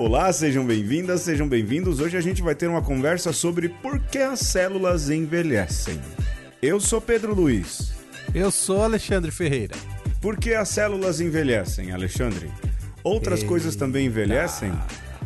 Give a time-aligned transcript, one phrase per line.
[0.00, 2.00] Olá, sejam bem-vindas, sejam bem-vindos.
[2.00, 6.00] Hoje a gente vai ter uma conversa sobre por que as células envelhecem.
[6.62, 7.92] Eu sou Pedro Luiz.
[8.34, 9.76] Eu sou Alexandre Ferreira.
[10.18, 12.50] Por que as células envelhecem, Alexandre?
[13.04, 13.48] Outras Eita.
[13.50, 14.72] coisas também envelhecem?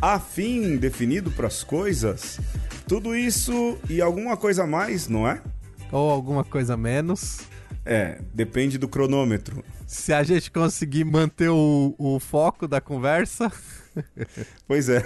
[0.01, 2.41] Há fim definido para as coisas?
[2.85, 5.41] Tudo isso e alguma coisa a mais, não é?
[5.89, 7.39] Ou alguma coisa menos.
[7.85, 9.63] É, depende do cronômetro.
[9.87, 13.49] Se a gente conseguir manter o, o foco da conversa.
[14.67, 15.03] Pois é.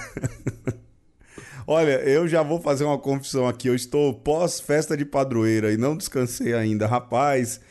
[1.67, 3.67] Olha, eu já vou fazer uma confissão aqui.
[3.67, 6.87] Eu estou pós-festa de padroeira e não descansei ainda.
[6.87, 7.61] Rapaz,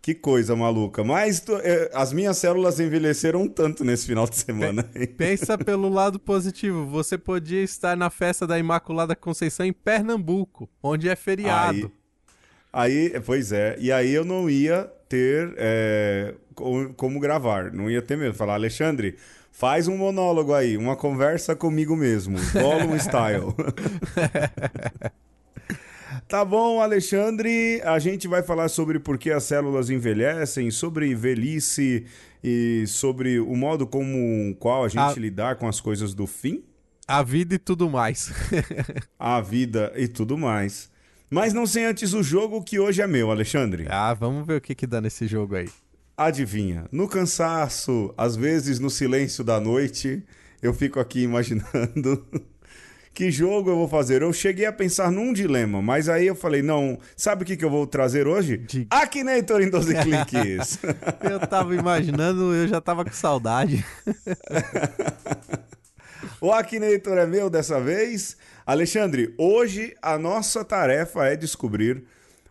[0.00, 1.02] que coisa maluca.
[1.02, 4.84] Mas tô- é, as minhas células envelheceram tanto nesse final de semana.
[5.16, 6.86] Pensa pelo lado positivo.
[6.86, 11.90] Você podia estar na festa da Imaculada Conceição em Pernambuco, onde é feriado.
[12.72, 13.76] Aí, pois é.
[13.80, 17.72] E aí eu não ia ter é, co- como gravar.
[17.72, 18.34] Não ia ter mesmo.
[18.34, 19.16] Falar, Alexandre,
[19.52, 22.36] faz um monólogo aí, uma conversa comigo mesmo.
[22.52, 23.54] Gollum style.
[26.28, 27.80] Tá bom, Alexandre.
[27.84, 32.06] A gente vai falar sobre por que as células envelhecem, sobre velhice
[32.42, 35.14] e sobre o modo como qual a gente Ah.
[35.16, 36.62] lidar com as coisas do fim,
[37.06, 38.30] A vida e tudo mais.
[39.18, 40.90] a vida e tudo mais.
[41.28, 43.86] Mas não sem antes o jogo que hoje é meu, Alexandre.
[43.90, 45.68] ah, vamos ver o que, que dá nesse jogo aí.
[46.16, 46.86] Adivinha?
[46.92, 50.22] No cansaço, às vezes no silêncio da noite,
[50.62, 52.24] eu fico aqui imaginando
[53.14, 54.22] que jogo eu vou fazer.
[54.22, 57.64] Eu cheguei a pensar num dilema, mas aí eu falei, não, sabe o que, que
[57.64, 58.56] eu vou trazer hoje?
[58.56, 58.86] Diga.
[58.90, 60.78] Akinator em 12 cliques.
[61.22, 63.84] Eu tava imaginando, eu já tava com saudade.
[66.40, 68.36] o Akinator é meu dessa vez.
[68.64, 72.04] Alexandre, hoje a nossa tarefa é descobrir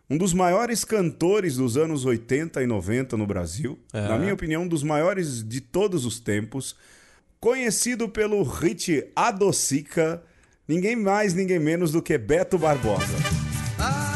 [0.08, 3.78] um dos maiores cantores dos anos 80 e 90 no Brasil.
[3.92, 4.08] É.
[4.08, 6.76] Na minha opinião, um dos maiores de todos os tempos.
[7.40, 10.22] Conhecido pelo hit Adocica,
[10.68, 13.04] ninguém mais, ninguém menos do que Beto Barbosa.
[13.78, 14.11] Adocica,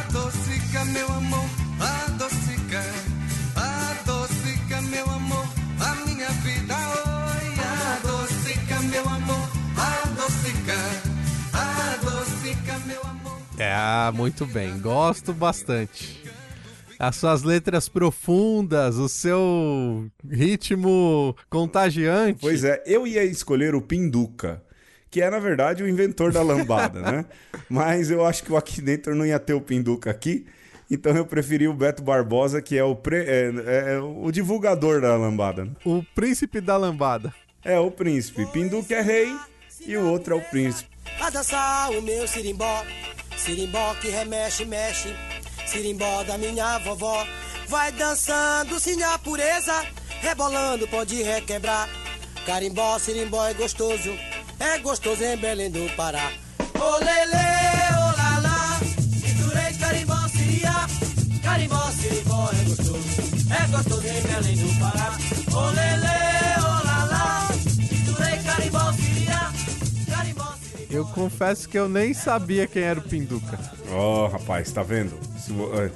[14.08, 16.22] É, muito bem, gosto bastante.
[16.98, 22.38] As suas letras profundas, o seu ritmo contagiante.
[22.40, 24.62] Pois é, eu ia escolher o Pinduca,
[25.10, 27.24] que é na verdade o inventor da lambada, né?
[27.68, 30.46] Mas eu acho que o Akinator não ia ter o Pinduca aqui,
[30.90, 35.14] então eu preferi o Beto Barbosa, que é o, pre- é- é o divulgador da
[35.16, 35.66] lambada.
[35.66, 35.72] né?
[35.84, 37.32] O príncipe da lambada.
[37.62, 38.46] É o príncipe.
[38.46, 39.36] Pinduca é rei
[39.86, 40.88] e o outro é o príncipe.
[41.20, 42.84] A dançar o meu sirimbó,
[43.36, 45.14] sirimbó que remexe, mexe,
[45.66, 47.26] sirimbó da minha vovó.
[47.68, 49.84] Vai dançando, sim, a pureza,
[50.20, 51.88] rebolando, pode requebrar.
[52.46, 54.16] Carimbó, sirimbó é gostoso,
[54.60, 56.32] é gostoso em Belém do Pará.
[56.78, 57.44] Ô lele,
[57.96, 58.78] ô lalá,
[59.20, 60.86] misturei carimbó, siria,
[61.42, 62.98] carimbó, sirimbó é gostoso,
[63.50, 65.18] é gostoso em Belém do Pará.
[65.52, 66.06] Ô lele,
[66.62, 66.75] ô
[70.96, 73.58] Eu confesso que eu nem sabia quem era o Pinduca.
[73.90, 75.12] Ó, rapaz, tá vendo?
[75.78, 75.90] É,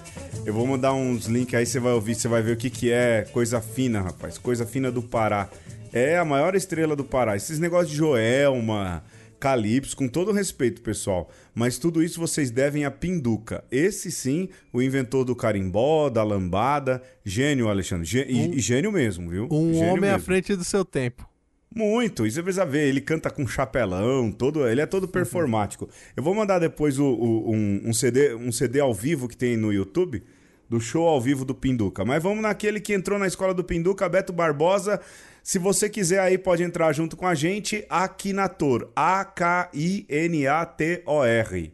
[0.47, 2.91] Eu vou mandar uns links aí, você vai ouvir, você vai ver o que, que
[2.93, 4.37] é coisa fina, rapaz.
[4.37, 5.49] Coisa fina do Pará.
[5.93, 7.34] É a maior estrela do Pará.
[7.34, 9.03] Esses negócios de Joelma,
[9.41, 11.31] Calypso, com todo respeito, pessoal.
[11.55, 13.65] Mas tudo isso vocês devem a Pinduca.
[13.72, 17.03] Esse sim, o inventor do carimbó, da lambada.
[17.25, 18.05] Gênio, Alexandre.
[18.05, 19.49] Gê- e, e gênio mesmo, viu?
[19.50, 20.27] Um Gênio homem à mesmo.
[20.27, 21.27] frente do seu tempo.
[21.75, 22.88] Muito, isso você precisa ver.
[22.88, 25.88] Ele canta com chapelão, todo, ele é todo performático.
[26.16, 29.56] Eu vou mandar depois o, o- um, um CD, um CD ao vivo que tem
[29.56, 30.22] no YouTube,
[30.69, 32.04] do show ao vivo do Pinduca.
[32.04, 35.00] Mas vamos naquele que entrou na escola do Pinduca, Beto Barbosa.
[35.44, 41.72] Se você quiser aí, pode entrar junto com a gente, Akinator, A-K-I-N-A-T-O-R.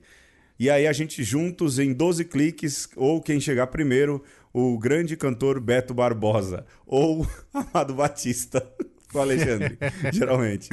[0.59, 5.61] E aí a gente juntos em 12 cliques, ou quem chegar primeiro, o grande cantor
[5.61, 8.67] Beto Barbosa, ou Amado Batista.
[9.13, 9.79] Com o Alexandre,
[10.13, 10.69] geralmente.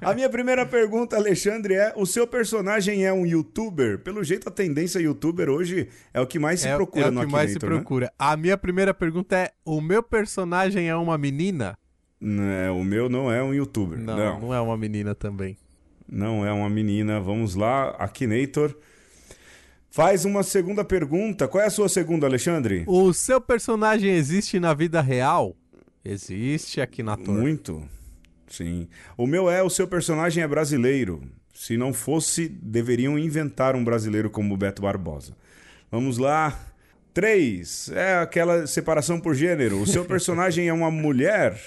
[0.00, 3.98] A minha primeira pergunta, Alexandre, é: o seu personagem é um youtuber?
[3.98, 7.22] Pelo jeito, a tendência youtuber hoje é o que mais se é, procura é no
[7.22, 7.60] o que mais se né?
[7.60, 8.12] procura.
[8.18, 11.76] A minha primeira pergunta é: o meu personagem é uma menina?
[12.20, 13.98] Não, o meu não é um youtuber.
[13.98, 15.56] Não, Não, não, é uma menina também.
[16.08, 17.18] não é uma menina.
[17.18, 18.76] Vamos lá, Akinator.
[19.90, 21.48] Faz uma segunda pergunta.
[21.48, 22.84] Qual é a sua segunda, Alexandre?
[22.86, 25.56] O seu personagem existe na vida real?
[26.04, 27.38] Existe aqui na torre.
[27.38, 27.82] Muito.
[28.48, 28.88] Sim.
[29.16, 31.22] O meu é: o seu personagem é brasileiro.
[31.54, 35.36] Se não fosse, deveriam inventar um brasileiro como o Beto Barbosa.
[35.90, 36.58] Vamos lá.
[37.14, 37.90] Três.
[37.90, 39.80] É aquela separação por gênero.
[39.80, 41.60] O seu personagem é uma mulher?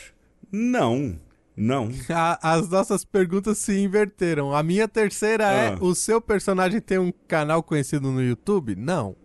[0.51, 1.17] Não.
[1.55, 1.89] Não.
[2.09, 4.53] A- as nossas perguntas se inverteram.
[4.53, 5.77] A minha terceira é: Ah.
[5.79, 8.75] o seu personagem tem um canal conhecido no YouTube?
[8.75, 9.15] Não.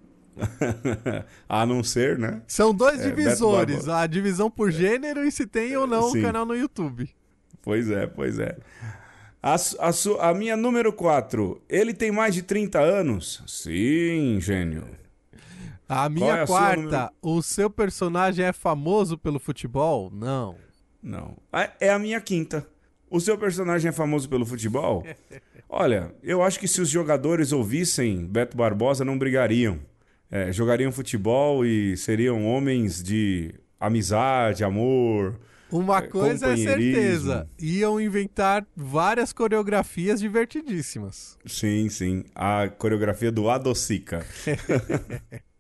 [1.49, 2.43] A não ser, né?
[2.47, 6.19] São dois É, divisores: a divisão por gênero e se tem ou não Sim.
[6.19, 7.09] um canal no YouTube.
[7.63, 8.57] Pois é, pois é.
[9.43, 11.63] A, a, a minha número 4.
[11.69, 13.43] Ele tem mais de 30 anos?
[13.47, 14.85] Sim, gênio.
[15.89, 20.11] A minha é a quarta: número- o seu personagem é famoso pelo futebol?
[20.13, 20.57] Não.
[21.03, 21.37] Não.
[21.53, 22.67] Ah, É a minha quinta.
[23.11, 25.05] O seu personagem é famoso pelo futebol?
[25.69, 29.79] Olha, eu acho que se os jogadores ouvissem Beto Barbosa, não brigariam.
[30.31, 35.39] É, jogariam futebol e seriam homens de amizade, amor.
[35.73, 41.39] Uma É, coisa é certeza: iam inventar várias coreografias divertidíssimas.
[41.47, 42.25] Sim, sim.
[42.35, 44.25] A coreografia do Adocica.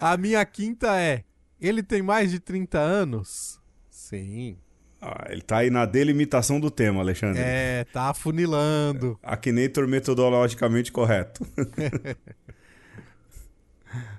[0.00, 1.24] A minha quinta é:
[1.60, 3.60] ele tem mais de 30 anos?
[3.90, 4.56] Sim.
[5.00, 7.42] Ah, ele tá aí na delimitação do tema, Alexandre.
[7.44, 9.18] É, tá afunilando.
[9.22, 11.46] Akinator metodologicamente correto.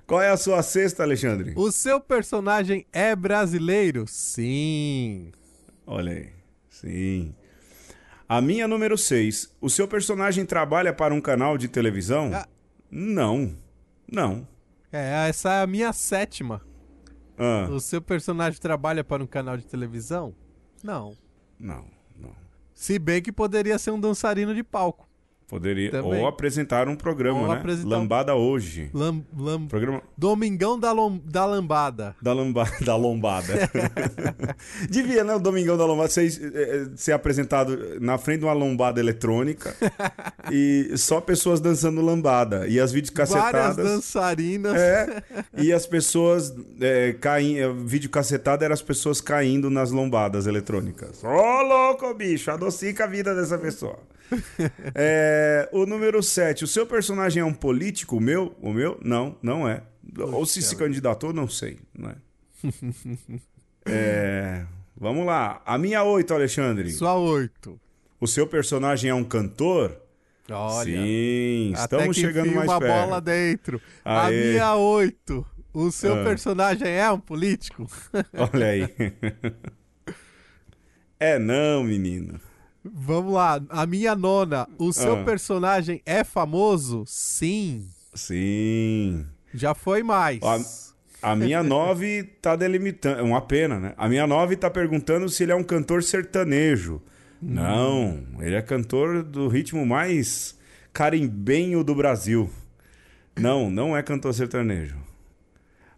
[0.06, 1.52] Qual é a sua sexta, Alexandre?
[1.56, 4.04] O seu personagem é brasileiro?
[4.06, 5.32] Sim.
[5.86, 6.32] Olha aí.
[6.70, 7.34] Sim.
[8.28, 9.54] A minha número 6.
[9.60, 12.30] O seu personagem trabalha para um canal de televisão?
[12.32, 12.46] Ah.
[12.90, 13.56] Não.
[14.10, 14.46] Não.
[14.92, 16.62] É, essa é a minha sétima.
[17.36, 20.34] Ah, O seu personagem trabalha para um canal de televisão?
[20.82, 21.16] Não.
[21.58, 21.84] não,
[22.16, 22.34] não.
[22.72, 25.05] Se bem que poderia ser um dançarino de palco.
[25.48, 25.92] Poderia.
[25.92, 26.20] Também.
[26.20, 27.54] Ou apresentar um programa, Ou né?
[27.54, 28.90] apresentar Lambada hoje.
[28.92, 32.16] Lam, lam- Programa Domingão da, lom- da lambada.
[32.20, 32.64] da, lamba...
[32.84, 33.70] da lombada.
[34.90, 35.34] Devia, né?
[35.34, 39.76] O Domingão da Lombada ser, eh, ser apresentado na frente de uma lombada eletrônica
[40.50, 42.66] e só pessoas dançando lambada.
[42.66, 44.74] E as vídeos Várias dançarinas.
[44.74, 45.22] É,
[45.56, 51.22] e as pessoas é, caem, é, vídeo cacetado era as pessoas caindo nas lombadas eletrônicas.
[51.22, 53.98] Ô, louco, bicho, adocica a vida dessa pessoa.
[54.94, 58.16] É, o número 7, o seu personagem é um político?
[58.16, 58.54] O meu?
[58.60, 58.98] O meu?
[59.02, 59.82] Não, não é.
[60.18, 62.16] Ou se se candidatou, não sei, não é.
[63.88, 65.62] É, vamos lá.
[65.64, 66.90] A minha 8, Alexandre.
[66.90, 67.78] Sua oito.
[68.20, 69.96] O seu personagem é um cantor?
[70.50, 70.84] Olha.
[70.96, 72.92] Sim, estamos chegando mais uma perto.
[72.92, 73.80] bola dentro.
[74.04, 74.50] A Aê.
[74.52, 75.46] minha oito.
[75.72, 76.24] O seu Ah.
[76.24, 77.86] personagem é um político?
[78.52, 78.82] Olha aí.
[81.18, 82.38] É não, menino.
[82.94, 83.60] Vamos lá.
[83.68, 84.68] A minha nona.
[84.78, 85.24] O seu Ah.
[85.24, 87.04] personagem é famoso?
[87.06, 87.86] Sim.
[88.14, 89.24] Sim.
[89.54, 90.40] Já foi mais.
[91.22, 93.20] A minha 9 tá delimitando.
[93.20, 93.94] É uma pena, né?
[93.96, 97.00] A minha 9 tá perguntando se ele é um cantor sertanejo.
[97.40, 100.56] Não, ele é cantor do ritmo mais
[100.92, 102.50] carimbenho do Brasil.
[103.38, 104.96] Não, não é cantor sertanejo.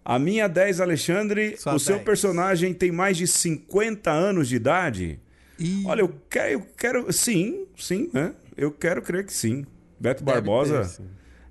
[0.04, 2.04] A minha 10, Alexandre, Sua o seu 10.
[2.04, 5.20] personagem tem mais de 50 anos de idade?
[5.58, 7.12] Ih, Olha, eu quero, eu quero.
[7.12, 8.34] Sim, sim, né?
[8.56, 9.66] Eu quero crer que sim.
[9.98, 11.08] Beto deve Barbosa, ter, sim.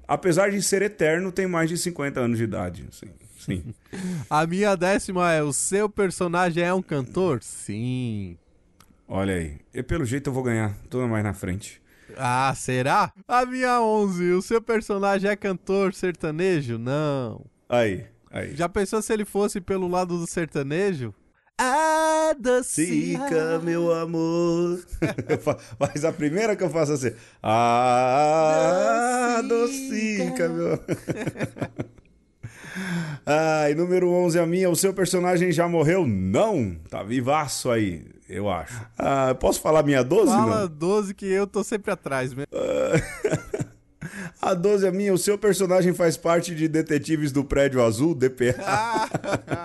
[0.08, 2.86] apesar de ser eterno, tem mais de 50 anos de idade.
[2.92, 3.74] Sim, sim.
[4.30, 7.44] A minha décima é: o seu personagem é um cantor?
[7.44, 8.38] Sim.
[9.08, 9.58] Olha aí.
[9.74, 10.74] E pelo jeito eu vou ganhar.
[10.90, 11.82] Tô mais na frente.
[12.18, 13.12] Ah, será?
[13.28, 14.32] A minha 11.
[14.34, 16.78] O seu personagem é cantor sertanejo?
[16.78, 17.46] Não.
[17.70, 18.56] Aí, aí.
[18.56, 21.14] Já pensou se ele fosse pelo lado do sertanejo?
[21.60, 24.80] Ah, Sica, meu amor.
[25.80, 27.12] Mas a primeira que eu faço assim.
[27.42, 30.80] Ah, docica, meu.
[33.26, 34.70] Ai, número 11 a minha.
[34.70, 36.06] O seu personagem já morreu?
[36.06, 36.76] Não.
[36.90, 38.80] Tá vivaço aí, eu acho.
[38.98, 40.32] Ah, posso falar minha 12?
[40.32, 40.68] Fala Não.
[40.68, 42.52] 12 que eu tô sempre atrás mesmo.
[44.42, 45.14] A 12 a minha.
[45.14, 48.56] O seu personagem faz parte de Detetives do Prédio Azul, DPA.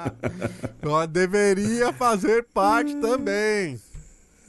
[1.10, 3.78] Deveria fazer parte também.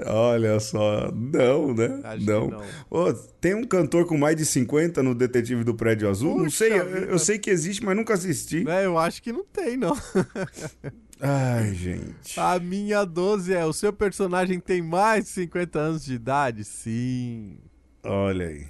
[0.06, 2.00] Olha só, não, né?
[2.03, 2.48] Acho não.
[2.50, 2.63] não.
[2.89, 6.38] Ô, tem um cantor com mais de 50 no Detetive do Prédio Azul?
[6.38, 8.68] não Puxa sei, eu, eu sei que existe, mas nunca assisti.
[8.68, 9.96] É, eu acho que não tem, não.
[11.22, 12.38] Ai, gente.
[12.38, 16.63] A minha 12 é: o seu personagem tem mais de 50 anos de idade?
[16.65, 17.58] Sim.
[18.03, 18.65] Olha aí.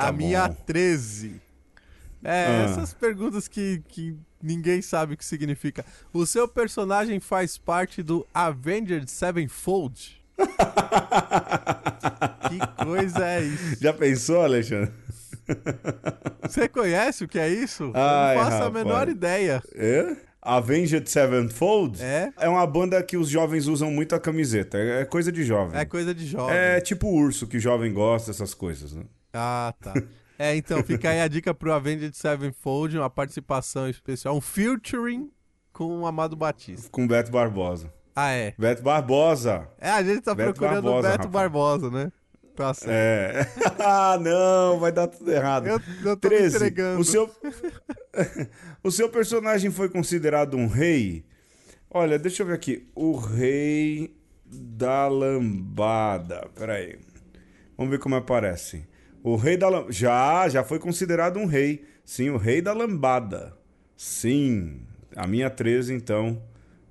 [0.00, 0.56] A Tá minha bom.
[0.66, 1.40] 13.
[2.22, 2.64] É, Ah.
[2.70, 5.84] essas perguntas que, que ninguém sabe o que significa.
[6.12, 10.20] O seu personagem faz parte do Avenged Sevenfold?
[12.48, 13.76] que coisa é isso?
[13.80, 14.92] Já pensou, Alexandre?
[16.42, 17.90] Você conhece o que é isso?
[17.94, 18.84] Ai, Eu não faço a rapaz.
[18.84, 19.62] menor ideia.
[19.74, 20.16] É?
[20.42, 22.02] Avenged Sevenfold?
[22.02, 22.32] É?
[22.38, 24.78] É uma banda que os jovens usam muito a camiseta.
[24.78, 25.78] É coisa de jovem.
[25.78, 26.54] É coisa de jovem.
[26.56, 29.02] É tipo urso, que jovem gosta dessas coisas, né?
[29.32, 29.94] Ah, tá.
[30.38, 35.30] É, então, fica aí a dica pro Avenged Sevenfold, uma participação especial, um featuring
[35.72, 36.88] com o Amado Batista.
[36.90, 37.92] Com Beto Barbosa.
[38.16, 38.54] Ah, é.
[38.58, 39.68] Beto Barbosa.
[39.78, 41.32] É, a gente tá Beto procurando o Barbosa, Beto rapaz.
[41.32, 42.12] Barbosa, né?
[42.56, 42.90] Tá certo.
[42.90, 43.46] É.
[43.84, 45.66] ah, não, vai dar tudo errado.
[45.66, 46.56] Eu, eu tô me 13.
[46.56, 47.00] entregando.
[47.00, 47.30] O seu...
[48.82, 51.24] o seu personagem foi considerado um rei?
[51.90, 52.88] Olha, deixa eu ver aqui.
[52.94, 56.48] O rei da lambada.
[56.54, 56.98] Peraí.
[57.76, 58.88] Vamos ver como aparece.
[59.22, 59.92] O rei da lambada.
[59.92, 61.84] Já, já foi considerado um rei.
[62.04, 63.56] Sim, o rei da lambada.
[63.96, 64.80] Sim.
[65.14, 66.42] A minha 13, então.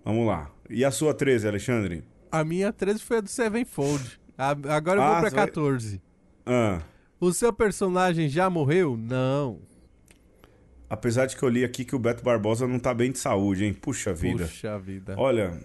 [0.05, 0.51] Vamos lá.
[0.69, 2.03] E a sua 13, Alexandre?
[2.31, 4.19] A minha 13 foi a do Sevenfold.
[4.38, 6.01] A- Agora eu Ah, vou pra você vai- 14.
[6.45, 6.81] Ah.
[7.19, 8.95] O seu personagem já morreu?
[8.95, 9.59] Não.
[10.89, 13.65] Apesar de que eu li aqui que o Beto Barbosa não tá bem de saúde,
[13.65, 13.74] hein?
[13.74, 14.45] Puxa vida.
[14.45, 15.15] Puxa vida.
[15.17, 15.59] Olha,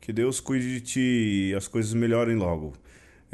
[0.00, 2.72] que Deus cuide de ti e as coisas melhorem logo.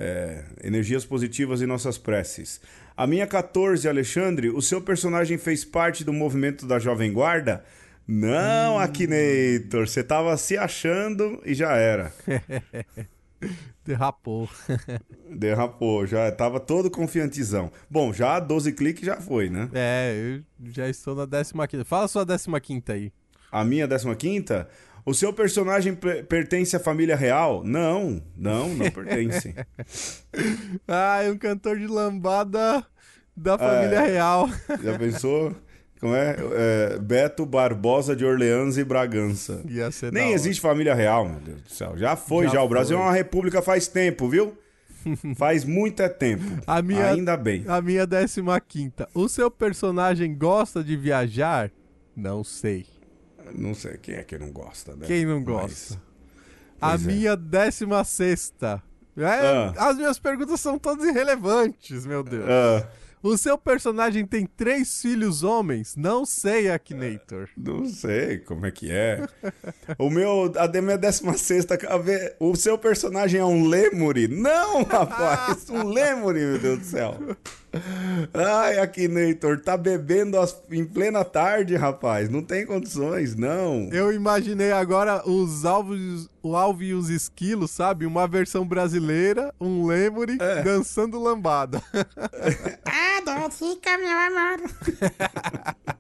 [0.01, 2.61] É, energias positivas em nossas preces.
[2.97, 7.65] A minha 14, Alexandre, o seu personagem fez parte do movimento da Jovem Guarda?
[8.07, 12.13] Não, Akinator, você tava se achando e já era.
[13.85, 14.49] Derrapou.
[15.31, 17.71] Derrapou, já tava todo confiantezão.
[17.91, 19.69] Bom, já 12 cliques já foi, né?
[19.73, 21.27] É, eu já estou na
[21.67, 21.85] 15.
[21.85, 23.13] Fala sua 15 aí.
[23.51, 24.67] A minha 15
[25.09, 27.63] o seu personagem pe- pertence à família real?
[27.65, 29.55] Não, não, não pertence.
[30.87, 32.85] Ah, é um cantor de lambada
[33.37, 34.49] da família real.
[34.83, 35.55] Já pensou?
[36.01, 36.37] Como é?
[36.53, 39.63] É, Beto Barbosa de Orleans e Bragança.
[40.13, 41.95] Nem existe família real, meu Deus do céu.
[41.97, 42.53] Já foi, já.
[42.55, 43.05] Já O Brasil foi.
[43.05, 44.57] é uma república faz tempo, viu?
[45.37, 46.45] faz muito é tempo.
[46.67, 47.65] A minha- Ainda bem.
[47.67, 48.93] A minha 15.
[49.15, 51.71] O seu personagem gosta de viajar?
[52.17, 52.87] Não sei.
[53.55, 55.07] Não sei quem é que não gosta, né?
[55.07, 56.03] Quem não Mas- gosta?
[56.81, 57.07] A Pois é.
[57.13, 58.53] minha 16.
[59.17, 59.89] É, Ah.
[59.89, 62.45] As minhas perguntas são todas irrelevantes, meu Deus.
[62.49, 62.89] Ah,
[63.23, 65.95] O seu personagem tem três filhos homens?
[65.97, 67.49] Não sei, Akinator.
[67.57, 69.27] não sei como é que é.
[69.99, 74.29] O meu, a minha 16 a ver, o seu personagem é um lemure?
[74.29, 77.17] Não, rapaz, um lemure, meu Deus do céu.
[78.33, 82.29] Ai, Akinator, tá bebendo as- em plena tarde, rapaz.
[82.31, 83.89] Não tem condições, não.
[83.93, 88.07] Eu imaginei agora os alvos, o alvo e os esquilos, sabe?
[88.07, 90.63] Uma versão brasileira, um lemure É.
[90.63, 91.83] dançando lambada.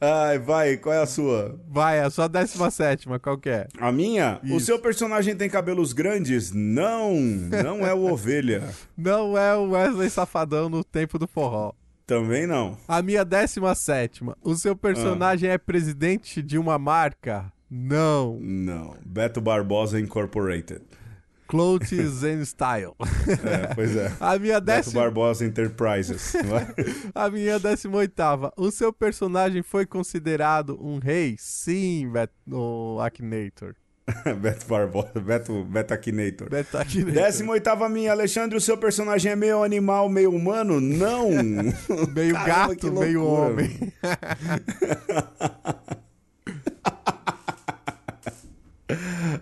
[0.00, 1.58] Ai, vai, qual é a sua?
[1.68, 3.68] Vai, a sua 17, qual que é?
[3.80, 4.40] A minha?
[4.44, 4.66] O Isso.
[4.66, 6.52] seu personagem tem cabelos grandes?
[6.52, 8.68] Não, não é o ovelha.
[8.96, 11.72] Não é o Wesley Safadão no tempo do forró.
[12.06, 12.76] Também não.
[12.88, 14.24] A minha 17.
[14.42, 15.52] O seu personagem Ah.
[15.52, 17.52] é presidente de uma marca?
[17.70, 18.38] Não.
[18.40, 18.96] Não.
[19.04, 20.80] Beto Barbosa Incorporated.
[21.48, 22.94] Clothes and Style.
[23.26, 24.12] É, pois é.
[24.20, 26.34] A minha Beto décima, Barbosa Enterprises.
[26.34, 26.40] é?
[27.14, 28.52] a minha 18.
[28.56, 31.34] O seu personagem foi considerado um rei?
[31.38, 33.74] Sim, Bet o Akinator.
[34.40, 36.48] Beto Barbosa, Beto, Beto Akinator.
[36.50, 37.22] Beto Akinator.
[37.22, 40.80] 18 minha, Alexandre, o seu personagem é meio animal, meio humano?
[40.80, 41.30] Não!
[42.14, 43.92] Meio Caramba, gato, meio homem.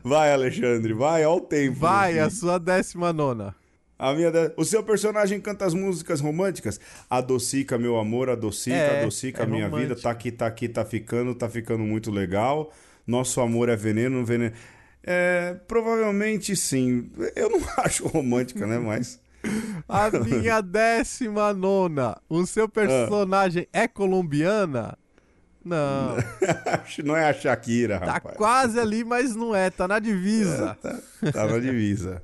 [0.03, 1.77] Vai, Alexandre, vai, ó o tempo.
[1.79, 3.53] Vai, a sua 19.
[3.99, 6.79] A minha de- O seu personagem canta as músicas românticas?
[7.09, 9.95] Adocica, meu amor, adocica, É, adocica é a minha romântica.
[9.95, 10.03] vida.
[10.03, 12.71] Tá aqui, tá aqui, tá ficando, tá ficando muito legal.
[13.07, 14.55] Nosso amor é veneno, veneno.
[15.03, 17.11] É, provavelmente sim.
[17.35, 18.79] Eu não acho romântica, né?
[18.79, 19.19] Mas.
[19.89, 21.95] A minha 19.
[22.29, 24.99] O seu personagem é colombiana?
[25.67, 26.17] Não.
[27.05, 28.37] não é a Shakira, Tá rapaz.
[28.37, 29.69] quase ali, mas não é.
[29.69, 30.77] Tá na divisa.
[30.81, 30.99] Tá,
[31.33, 32.23] tá na divisa.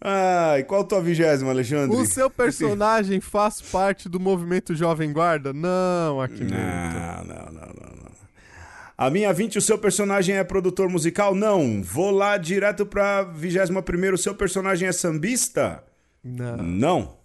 [0.00, 1.94] Ai, qual a tua vigésima, Alexandre?
[1.94, 5.52] O seu personagem faz parte do movimento Jovem Guarda?
[5.52, 6.56] Não, aqui não.
[6.56, 8.10] Não, não, não, não.
[8.96, 11.34] A minha 20, o seu personagem é produtor musical?
[11.34, 11.82] Não.
[11.82, 15.82] Vou lá direto pra 21 o seu personagem é sambista?
[16.22, 16.56] Não.
[16.58, 17.16] Não.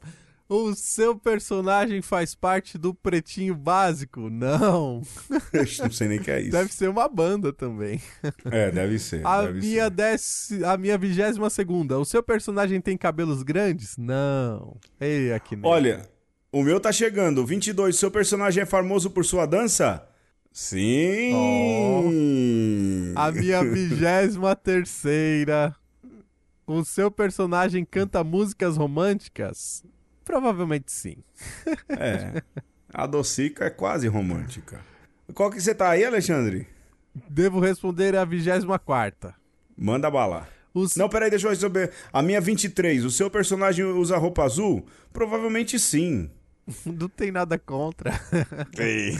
[0.47, 4.29] O seu personagem faz parte do Pretinho Básico?
[4.29, 5.01] Não.
[5.51, 6.51] Eu não sei nem o que é isso.
[6.51, 7.99] Deve ser uma banda também.
[8.51, 9.25] É, deve ser.
[9.25, 9.89] A deve minha, ser.
[9.89, 10.49] dez...
[10.63, 11.97] a minha vigésima segunda.
[11.97, 13.97] O seu personagem tem cabelos grandes?
[13.97, 14.77] Não.
[15.01, 15.67] Ei, aqui não.
[15.67, 16.07] Olha,
[16.51, 17.43] o meu tá chegando.
[17.43, 20.07] 22, seu personagem é famoso por sua dança?
[20.53, 21.33] Sim.
[23.15, 25.75] A minha vigésima terceira.
[26.67, 29.83] O seu personagem canta músicas românticas?
[30.25, 31.17] Provavelmente sim.
[31.87, 32.41] É.
[32.91, 34.81] A docica é quase romântica.
[35.33, 36.67] Qual que você tá aí, Alexandre?
[37.29, 39.33] Devo responder a vigésima quarta.
[39.77, 40.47] Manda bala.
[40.73, 41.91] O Não, peraí, deixa eu receber.
[42.11, 44.85] A minha 23, o seu personagem usa roupa azul?
[45.13, 46.29] Provavelmente sim.
[46.85, 48.11] Não tem nada contra.
[48.77, 49.13] Ei.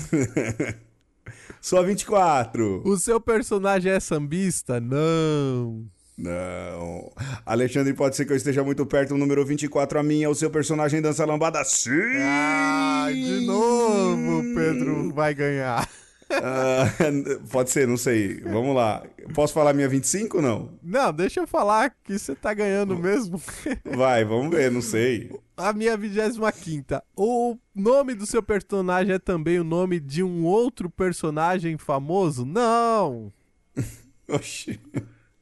[1.61, 2.83] Sua 24.
[2.85, 4.79] O seu personagem é sambista?
[4.79, 5.85] Não.
[6.17, 7.11] Não.
[7.45, 9.13] Alexandre, pode ser que eu esteja muito perto.
[9.13, 10.29] O número 24 a minha.
[10.29, 11.63] O seu personagem dança lambada?
[11.63, 11.91] Sim!
[12.21, 15.87] Ah, de novo, Pedro vai ganhar.
[16.31, 16.85] Ah,
[17.51, 18.39] pode ser, não sei.
[18.41, 19.03] Vamos lá.
[19.33, 20.69] Posso falar minha 25 ou não?
[20.81, 23.41] Não, deixa eu falar que você tá ganhando mesmo.
[23.83, 25.31] Vai, vamos ver, não sei.
[25.57, 26.45] A minha 25
[27.15, 32.45] O nome do seu personagem é também o nome de um outro personagem famoso?
[32.45, 33.31] Não!
[34.29, 34.79] Oxi.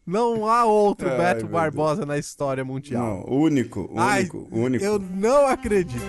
[0.05, 3.23] Não há outro Ai, Beto Barbosa na história mundial.
[3.25, 4.83] Não, único, Ai, único, único.
[4.83, 6.03] Eu não acredito.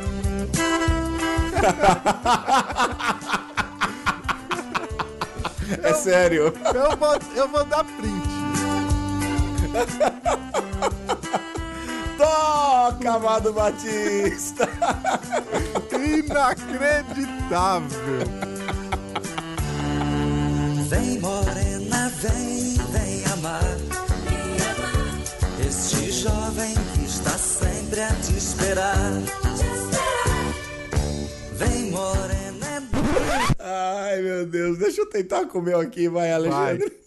[5.82, 6.52] É sério.
[6.74, 8.22] Eu vou, eu vou dar print.
[12.18, 14.68] Toca, Amado Batista.
[15.92, 18.00] Inacreditável.
[20.88, 22.63] Vem morena, vem
[27.94, 28.96] sempre a te esperar.
[31.52, 32.82] Vem morena,
[33.58, 34.78] Ai, meu Deus.
[34.78, 36.92] Deixa eu tentar com o meu aqui, vai, Alexandre.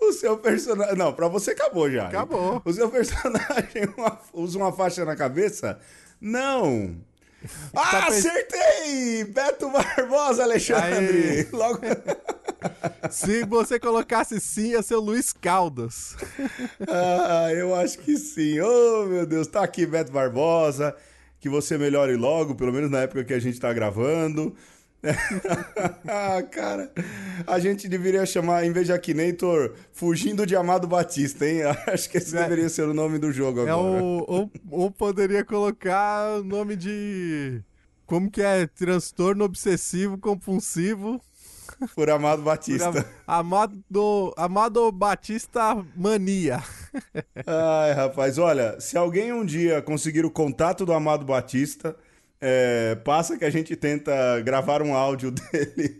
[0.00, 0.96] O seu personagem.
[0.96, 2.06] Não, pra você acabou já.
[2.08, 2.62] Acabou.
[2.64, 3.82] O seu personagem
[4.32, 5.78] usa uma faixa na cabeça?
[6.18, 6.96] Não.
[7.74, 9.24] Ah, Tá acertei!
[9.24, 11.18] Beto Barbosa, Alexandre!
[11.40, 11.46] Aê.
[11.52, 11.80] Logo.
[13.10, 16.16] Se você colocasse sim, ia ser o Luiz Caldas.
[16.88, 18.60] Ah, eu acho que sim.
[18.60, 20.94] Oh, meu Deus, tá aqui Beto Barbosa.
[21.40, 24.54] Que você melhore logo, pelo menos na época que a gente tá gravando.
[26.08, 26.92] ah, cara,
[27.46, 31.62] a gente deveria chamar, em vez de Akinator, Fugindo de Amado Batista, hein?
[31.86, 32.42] Acho que esse É.
[32.42, 34.02] deveria ser o nome do jogo É agora.
[34.02, 37.62] o, ou, ou poderia colocar o nome de.
[38.06, 38.66] Como que é?
[38.66, 41.20] Transtorno obsessivo compulsivo.
[41.94, 43.06] Por Amado Batista.
[43.26, 46.60] Amado, Amado Batista Mania.
[47.46, 51.94] Ai, rapaz, olha, se alguém um dia conseguir o contato do Amado Batista,
[52.40, 55.98] é, passa que a gente tenta gravar um áudio dele,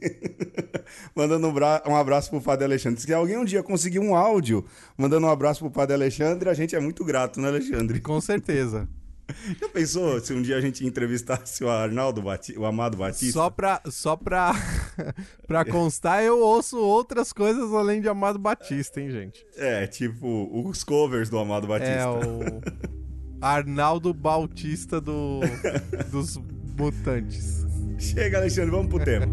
[1.14, 1.54] mandando um,
[1.90, 3.00] um abraço pro Padre Alexandre.
[3.00, 4.64] Se alguém um dia conseguir um áudio
[4.96, 8.00] mandando um abraço pro Padre Alexandre, a gente é muito grato, né, Alexandre?
[8.00, 8.88] Com certeza.
[9.60, 13.32] Já pensou se um dia a gente entrevistasse o Arnaldo Batista, o Amado Batista?
[13.32, 14.54] Só pra, só pra,
[15.46, 19.44] pra constar, eu ouço outras coisas além de Amado Batista, hein, gente?
[19.56, 21.92] É, tipo, os covers do Amado Batista.
[21.92, 22.97] É o
[23.40, 25.40] Arnaldo Bautista do,
[26.10, 26.40] dos
[26.76, 27.66] Mutantes.
[27.98, 29.26] Chega, Alexandre, vamos pro tema.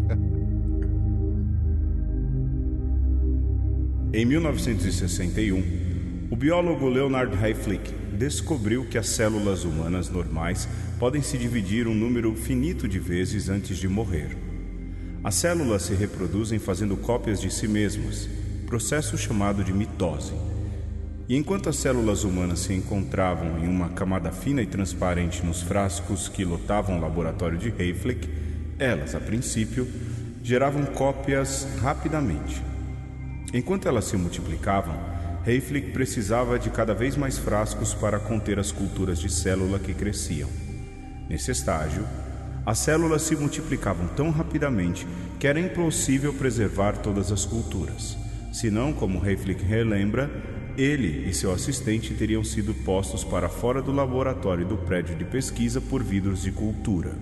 [4.12, 11.86] Em 1961, o biólogo Leonard Hayflick descobriu que as células humanas normais podem se dividir
[11.86, 14.36] um número finito de vezes antes de morrer.
[15.22, 18.28] As células se reproduzem fazendo cópias de si mesmas,
[18.66, 20.32] processo chamado de mitose.
[21.28, 26.28] E enquanto as células humanas se encontravam em uma camada fina e transparente nos frascos
[26.28, 28.28] que lotavam o laboratório de Hayflick,
[28.78, 29.88] elas, a princípio,
[30.40, 32.62] geravam cópias rapidamente.
[33.52, 34.94] Enquanto elas se multiplicavam,
[35.44, 40.48] Hayflick precisava de cada vez mais frascos para conter as culturas de célula que cresciam.
[41.28, 42.04] Nesse estágio,
[42.64, 45.04] as células se multiplicavam tão rapidamente
[45.40, 48.16] que era impossível preservar todas as culturas.
[48.52, 50.30] Senão, como Hayflick relembra,
[50.76, 55.80] ele e seu assistente teriam sido postos para fora do laboratório do prédio de pesquisa
[55.80, 57.16] por vidros de cultura.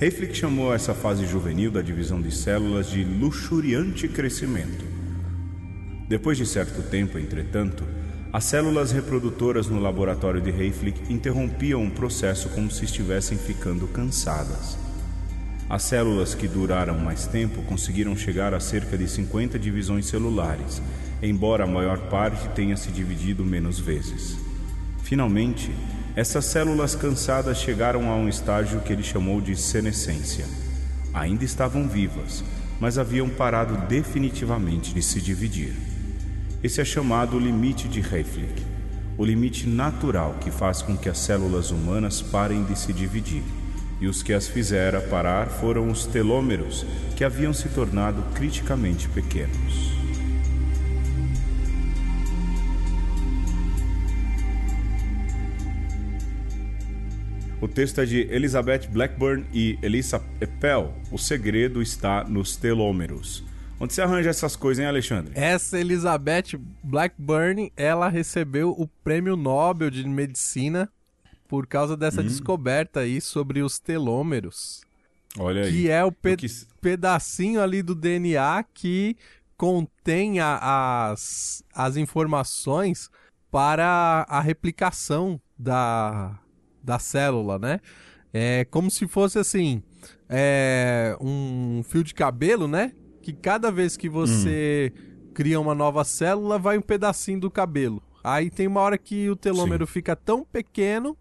[0.00, 4.84] Hayflick chamou essa fase juvenil da divisão de células de luxuriante crescimento.
[6.08, 7.84] Depois de certo tempo, entretanto,
[8.32, 14.78] as células reprodutoras no laboratório de Hayflick interrompiam o processo como se estivessem ficando cansadas.
[15.68, 20.80] As células que duraram mais tempo conseguiram chegar a cerca de 50 divisões celulares,
[21.22, 24.36] embora a maior parte tenha se dividido menos vezes.
[25.02, 25.70] Finalmente,
[26.16, 30.44] essas células cansadas chegaram a um estágio que ele chamou de senescência.
[31.12, 32.44] Ainda estavam vivas,
[32.80, 35.72] mas haviam parado definitivamente de se dividir.
[36.62, 38.62] Esse é chamado o limite de Hayflick,
[39.16, 43.42] o limite natural que faz com que as células humanas parem de se dividir.
[44.00, 49.99] E os que as fizeram parar foram os telômeros, que haviam se tornado criticamente pequenos.
[57.60, 60.94] O texto é de Elizabeth Blackburn e Elisa Eppel.
[61.12, 63.44] O segredo está nos telômeros.
[63.78, 65.32] Onde você arranja essas coisas, hein, Alexandre?
[65.34, 70.90] Essa Elizabeth Blackburn, ela recebeu o prêmio Nobel de Medicina
[71.48, 74.82] por causa dessa descoberta aí sobre os telômeros,
[75.38, 75.72] Olha aí.
[75.72, 76.36] que é o pe-
[76.80, 79.16] pedacinho ali do DNA que
[79.56, 83.10] contém a- as, as informações
[83.50, 86.38] para a replicação da,
[86.82, 87.80] da célula, né?
[88.32, 89.82] É como se fosse assim,
[90.28, 92.92] é, um fio de cabelo, né?
[93.22, 94.92] Que cada vez que você
[95.34, 98.02] cria uma nova célula, vai um pedacinho do cabelo.
[98.22, 101.16] Aí tem uma hora que o telômero fica tão pequeno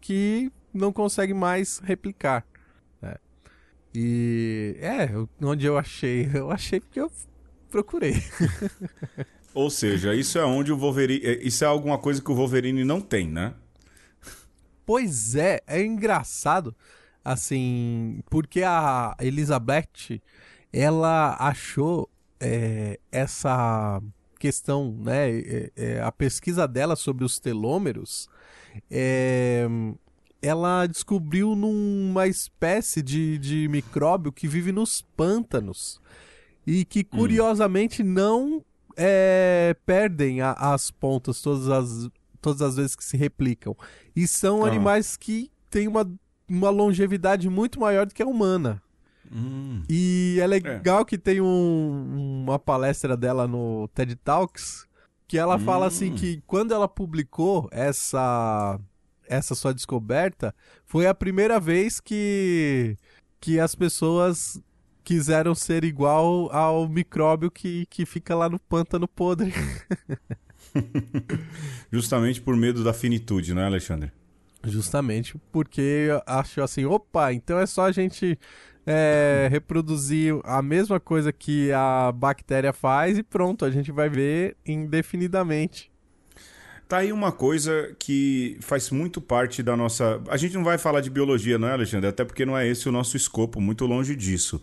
[0.00, 2.46] que não consegue mais replicar.
[3.02, 3.16] né?
[3.94, 5.08] E é,
[5.42, 6.28] onde eu achei?
[6.34, 7.10] Eu achei porque eu
[7.70, 8.22] procurei.
[9.54, 11.20] Ou seja, isso é onde o Wolverine.
[11.24, 13.54] é, Isso é alguma coisa que o Wolverine não tem, né?
[14.88, 16.74] Pois é, é engraçado,
[17.22, 20.18] assim, porque a Elizabeth,
[20.72, 22.08] ela achou
[22.40, 24.00] é, essa
[24.38, 28.30] questão, né, é, é, a pesquisa dela sobre os telômeros,
[28.90, 29.66] é,
[30.40, 36.00] ela descobriu numa espécie de, de micróbio que vive nos pântanos
[36.66, 38.64] e que curiosamente não
[38.96, 42.08] é, perdem a- as pontas todas as,
[42.40, 43.76] todas as vezes que se replicam.
[44.14, 44.68] E são Ah.
[44.68, 46.10] animais que têm uma,
[46.48, 48.80] uma longevidade muito maior do que a humana.
[49.90, 54.86] E é legal que tem um- uma palestra dela no TED Talks
[55.26, 58.80] que ela fala assim que quando ela publicou essa
[59.26, 60.54] essa sua descoberta
[60.86, 62.96] foi a primeira vez que
[63.38, 64.58] que as pessoas
[65.04, 69.52] quiseram ser igual ao micróbio que, que fica lá no pântano podre.
[71.92, 74.12] Justamente por medo da finitude, não é, Alexandre?
[74.64, 78.38] Justamente porque achou assim, opa, então é só a gente
[78.86, 84.56] é, reproduzir a mesma coisa que a bactéria faz e pronto, a gente vai ver
[84.66, 85.90] indefinidamente.
[86.88, 90.22] Tá aí uma coisa que faz muito parte da nossa.
[90.30, 92.08] A gente não vai falar de biologia, não é, Alexandre?
[92.08, 94.58] Até porque não é esse o nosso escopo, muito longe disso.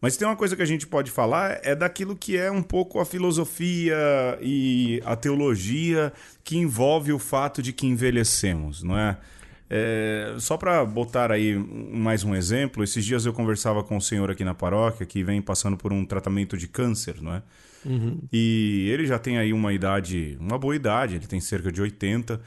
[0.00, 3.00] Mas tem uma coisa que a gente pode falar é daquilo que é um pouco
[3.00, 3.96] a filosofia
[4.40, 9.18] e a teologia que envolve o fato de que envelhecemos, não é?
[9.72, 14.28] É, só para botar aí mais um exemplo, esses dias eu conversava com um senhor
[14.28, 17.42] aqui na paróquia que vem passando por um tratamento de câncer, não é?
[18.32, 22.40] E ele já tem aí uma idade, uma boa idade, ele tem cerca de 80.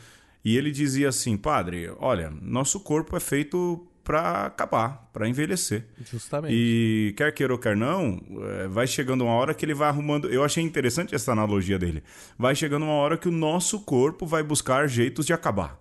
[0.43, 5.85] E ele dizia assim: Padre, olha, nosso corpo é feito para acabar, para envelhecer.
[6.03, 6.53] Justamente.
[6.53, 10.29] E quer queira ou quer não, eh, vai chegando uma hora que ele vai arrumando.
[10.29, 12.03] Eu achei interessante essa analogia dele.
[12.37, 15.79] Vai chegando uma hora que o nosso corpo vai buscar jeitos de acabar.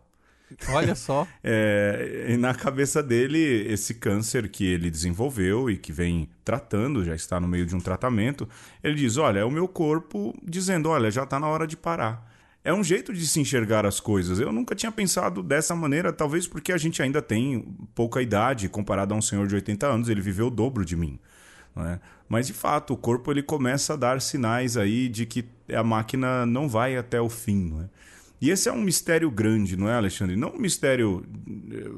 [0.69, 1.27] Olha só.
[1.45, 7.17] É, e na cabeça dele, esse câncer que ele desenvolveu e que vem tratando, já
[7.17, 8.49] está no meio de um tratamento,
[8.83, 12.32] ele diz: Olha, é o meu corpo dizendo: Olha, já está na hora de parar.
[12.64, 14.38] É um jeito de se enxergar as coisas.
[14.38, 19.12] Eu nunca tinha pensado dessa maneira, talvez porque a gente ainda tem pouca idade comparado
[19.14, 21.18] a um senhor de 80 anos, ele viveu o dobro de mim.
[21.75, 22.01] não é?
[22.29, 25.44] Mas de fato, o corpo ele começa a dar sinais aí de que
[25.75, 27.70] a máquina não vai até o fim.
[27.70, 27.88] Não é?
[28.40, 30.37] E esse é um mistério grande, não é, Alexandre?
[30.37, 31.25] Não um mistério
[31.72, 31.90] eh,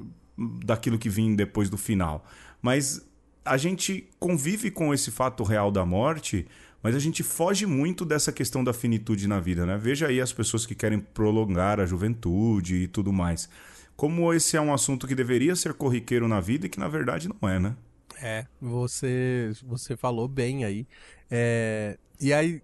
[0.65, 2.27] daquilo que vem depois do final,
[2.61, 3.07] mas
[3.45, 6.47] a gente convive com esse fato real da morte,
[6.85, 9.79] mas a gente foge muito dessa questão da finitude na vida, né?
[9.79, 13.49] Veja aí as pessoas que querem prolongar a juventude e tudo mais.
[13.97, 17.27] Como esse é um assunto que deveria ser corriqueiro na vida e que na verdade
[17.27, 17.75] não é, né?
[18.21, 20.87] É, você, você falou bem aí.
[21.31, 22.61] É, e aí,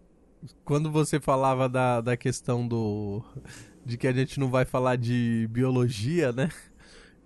[0.66, 3.24] quando você falava da, da questão do.
[3.87, 6.50] de que a gente não vai falar de biologia, né?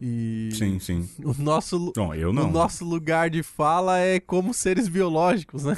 [0.06, 1.08] E Sim, sim.
[1.24, 2.50] o nosso, Não, eu o não.
[2.50, 5.74] nosso lugar de fala é como seres biológicos, né?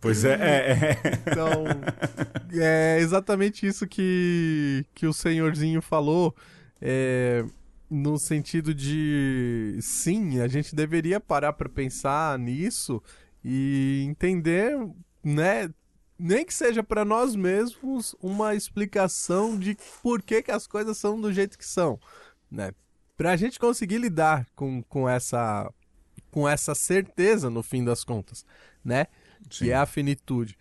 [0.00, 1.00] Pois é, é, é.
[1.28, 1.64] Então,
[2.52, 6.32] é exatamente isso que, que o senhorzinho falou.
[6.80, 7.44] É,
[7.90, 13.02] no sentido de sim, a gente deveria parar para pensar nisso
[13.44, 14.78] e entender,
[15.24, 15.68] né?
[16.16, 21.20] Nem que seja para nós mesmos uma explicação de por que, que as coisas são
[21.20, 21.98] do jeito que são,
[22.48, 22.70] né?
[23.16, 25.72] Pra gente conseguir lidar com, com essa
[26.30, 28.44] com essa certeza no fim das contas,
[28.84, 29.06] né?
[29.50, 29.64] Sim.
[29.66, 30.56] Que é a finitude.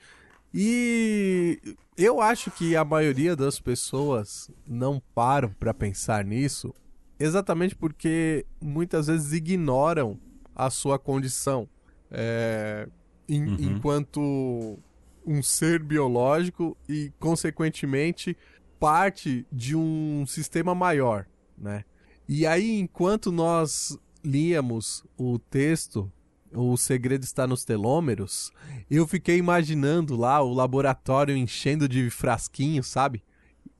[0.53, 1.59] E
[1.97, 6.73] eu acho que a maioria das pessoas não param para pensar nisso
[7.19, 10.17] exatamente porque muitas vezes ignoram
[10.55, 11.67] a sua condição
[12.09, 12.87] é,
[13.27, 14.79] em- enquanto
[15.25, 18.37] um ser biológico e, consequentemente,
[18.79, 21.25] parte de um sistema maior,
[21.57, 21.83] né?
[22.27, 26.11] E aí, enquanto nós líamos o texto,
[26.53, 28.51] O Segredo Está nos Telômeros,
[28.89, 33.21] eu fiquei imaginando lá o laboratório enchendo de frasquinhos, sabe?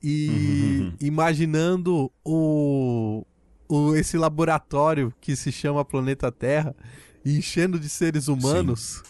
[0.02, 3.24] e imaginando o,
[3.68, 6.76] o, esse laboratório que se chama Planeta Terra
[7.24, 9.02] enchendo de seres humanos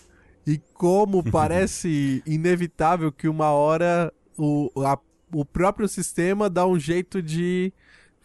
[0.46, 4.98] e como parece inevitável que uma hora o, a-
[5.34, 7.72] o próprio sistema dá um jeito de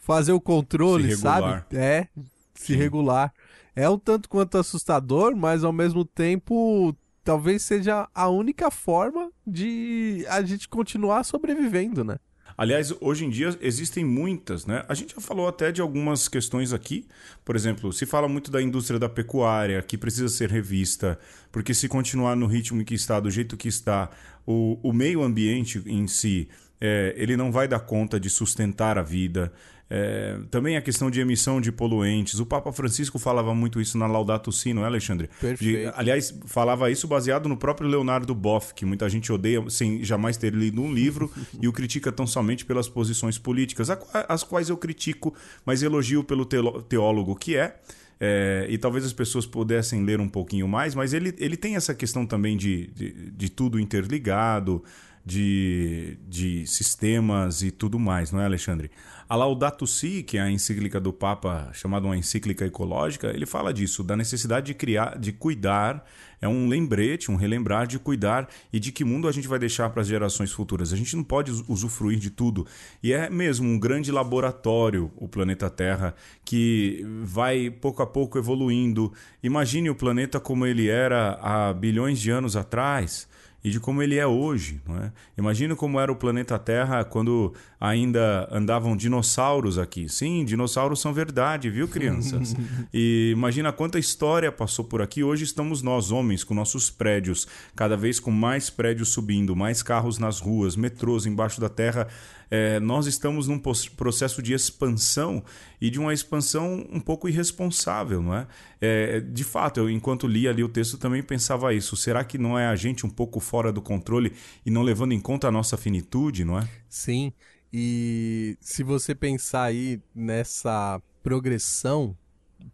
[0.02, 1.64] fazer o controle, sabe?
[1.72, 2.08] É,
[2.54, 2.76] se Sim.
[2.76, 3.34] regular.
[3.74, 10.26] É um tanto quanto assustador, mas ao mesmo tempo talvez seja a única forma de
[10.28, 12.18] a gente continuar sobrevivendo, né?
[12.58, 14.84] Aliás, hoje em dia existem muitas, né?
[14.88, 17.08] A gente já falou até de algumas questões aqui.
[17.46, 21.18] Por exemplo, se fala muito da indústria da pecuária, que precisa ser revista,
[21.52, 24.10] porque se continuar no ritmo que está, do jeito que está,
[24.46, 29.04] o, o meio ambiente em si, é, ele não vai dar conta de sustentar a
[29.04, 29.54] vida.
[29.94, 32.40] É, também a questão de emissão de poluentes.
[32.40, 35.28] O Papa Francisco falava muito isso na Laudato Si, não é, Alexandre?
[35.28, 35.94] De- Perfeito.
[35.98, 40.54] aliás, falava isso baseado no próprio Leonardo Boff, que muita gente odeia sem jamais ter
[40.54, 41.30] lido um livro
[41.62, 43.90] e o critica tão somente pelas posições políticas,
[44.30, 47.76] as quais eu critico, mas elogio pelo teólogo que é.
[48.24, 51.94] É, e talvez as pessoas pudessem ler um pouquinho mais, mas ele, ele tem essa
[51.96, 54.84] questão também de, de, de tudo interligado,
[55.26, 58.92] de, de sistemas e tudo mais, não é, Alexandre?
[59.30, 63.74] A Laudato Si, que é a encíclica do Papa, chamada uma encíclica ecológica, ele fala
[63.74, 66.06] disso, da necessidade de criar, de cuidar,
[66.42, 69.90] é um lembrete, um relembrar de cuidar e de que mundo a gente vai deixar
[69.90, 70.92] para as gerações futuras.
[70.92, 72.68] A gente não pode us- usufruir de tudo.
[73.02, 79.14] E é mesmo um grande laboratório, o planeta Terra, que vai pouco a pouco evoluindo.
[79.42, 83.30] Imagine o planeta como ele era há bilhões de anos atrás
[83.64, 84.82] e de como ele é hoje.
[84.88, 85.12] Não é?
[85.38, 90.10] Imagina como era o planeta Terra quando ainda andavam dinossauros aqui.
[90.10, 92.56] Sim, dinossauros são verdade, viu, crianças?
[92.94, 95.24] e imagina quanta história passou por aqui.
[95.24, 100.18] Hoje estamos nós, homens, com nossos prédios, cada vez com mais prédios subindo, mais carros
[100.18, 102.08] nas ruas, metrôs embaixo da terra.
[102.52, 105.42] É, nós estamos num processo de expansão
[105.80, 108.48] e de uma expansão um pouco irresponsável, não é?
[108.82, 111.96] É, de fato, eu, enquanto li ali o texto, também pensava isso.
[111.96, 114.34] Será que não é a gente um pouco fora do controle
[114.66, 116.68] e não levando em conta a nossa finitude, não é?
[116.90, 117.32] Sim,
[117.72, 122.18] e se você pensar aí nessa progressão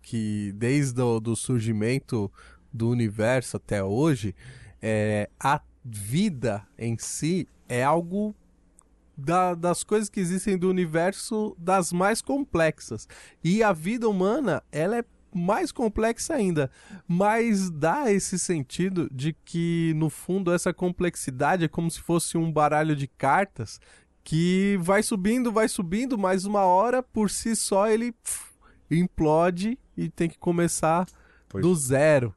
[0.02, 2.32] que desde o do surgimento
[2.74, 4.36] do universo até hoje,
[4.82, 8.36] é, a vida em si é algo
[9.18, 13.08] da- das coisas que existem do universo das mais complexas.
[13.44, 16.72] E a vida humana, ela é mais complexa ainda,
[17.08, 22.52] mas dá esse sentido de que no fundo essa complexidade é como se fosse um
[22.52, 23.80] baralho de cartas
[24.24, 28.46] que vai subindo, vai subindo, mas uma hora por si só ele pff,
[28.90, 31.06] implode e tem que começar
[31.50, 31.62] Pois.
[31.62, 32.34] do zero,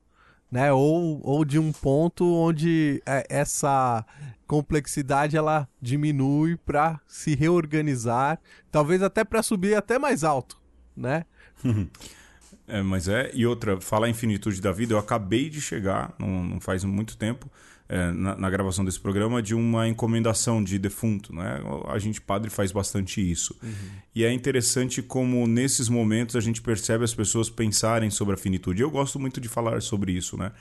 [0.50, 0.72] né?
[0.72, 4.04] Ou, ou de um ponto onde é, essa
[4.46, 10.60] complexidade ela diminui para se reorganizar, talvez até para subir até mais alto,
[10.96, 11.24] né?
[12.72, 13.32] É, mas é.
[13.34, 17.16] E outra, falar em finitude da vida, eu acabei de chegar, não, não faz muito
[17.16, 17.50] tempo,
[17.90, 21.34] é, na, na gravação desse programa, de uma encomendação de defunto.
[21.34, 21.60] Né?
[21.88, 23.58] A gente, padre, faz bastante isso.
[24.14, 28.80] E é interessante como, nesses momentos, a gente percebe as pessoas pensarem sobre a finitude.
[28.80, 30.52] Eu gosto muito de falar sobre isso, né?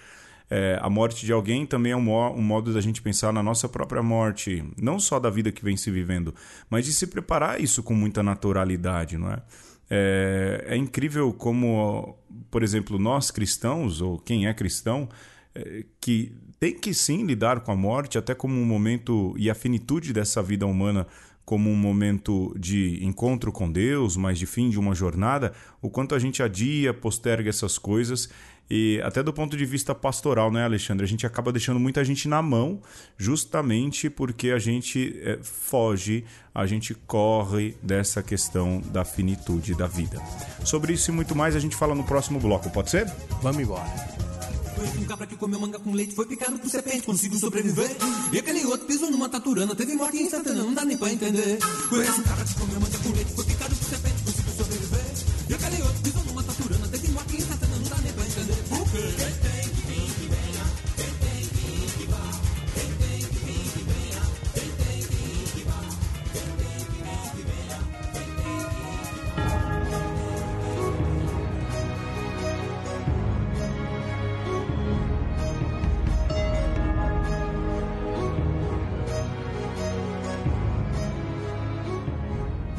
[0.50, 3.70] É, a morte de alguém também é um, um modo da gente pensar na nossa
[3.70, 6.34] própria morte, não só da vida que vem se vivendo,
[6.68, 9.44] mas de se preparar isso com muita naturalidade, não é?
[9.92, 12.18] É, é incrível como,
[12.50, 15.08] por exemplo, nós cristãos, ou quem é cristão,
[15.54, 19.56] é, que tem que sim lidar com a morte até como um momento e a
[19.56, 21.08] finitude dessa vida humana
[21.46, 26.14] como um momento de encontro com Deus, mas de fim de uma jornada, o quanto
[26.14, 28.30] a gente adia, posterga essas coisas
[28.70, 31.04] e até do ponto de vista pastoral, né, Alexandre?
[31.04, 32.80] A gente acaba deixando muita gente na mão,
[33.18, 40.22] justamente porque a gente eh, foge, a gente corre dessa questão da finitude da vida.
[40.64, 43.12] Sobre isso e muito mais a gente fala no próximo bloco, pode ser?
[43.42, 44.39] Vamos embora.
[44.80, 47.92] Conheço um cabra que comeu manga com leite, foi picado por serpente, conseguiu sobreviver.
[48.32, 51.60] E aquele outro pisou numa taturana, teve morte instantânea, não dá nem pra entender.
[51.90, 55.06] Conheço um cabra que comeu manga com leite, foi picado por serpente, conseguiu sobreviver.
[55.50, 58.64] E aquele outro pisou numa taturana, teve morte instantânea, não dá nem pra entender.
[58.70, 59.69] Por quê?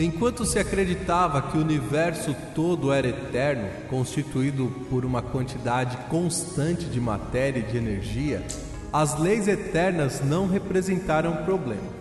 [0.02, 6.98] Enquanto se acreditava que o universo todo era eterno, constituído por uma quantidade constante de
[6.98, 8.42] matéria e de energia,
[8.90, 12.00] as leis eternas não representaram problema.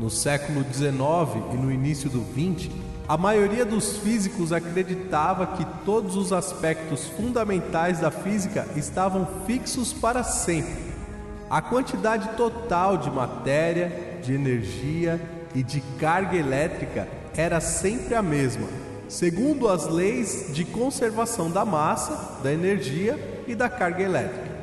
[0.00, 2.72] No século XIX e no início do XX,
[3.06, 10.24] a maioria dos físicos acreditava que todos os aspectos fundamentais da física estavam fixos para
[10.24, 10.88] sempre.
[11.48, 15.20] A quantidade total de matéria, de energia
[15.54, 17.06] e de carga elétrica
[17.38, 18.66] era sempre a mesma,
[19.08, 24.58] segundo as leis de conservação da massa, da energia e da carga elétrica.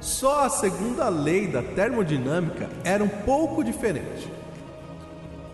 [0.00, 4.32] Só a segunda lei da termodinâmica era um pouco diferente.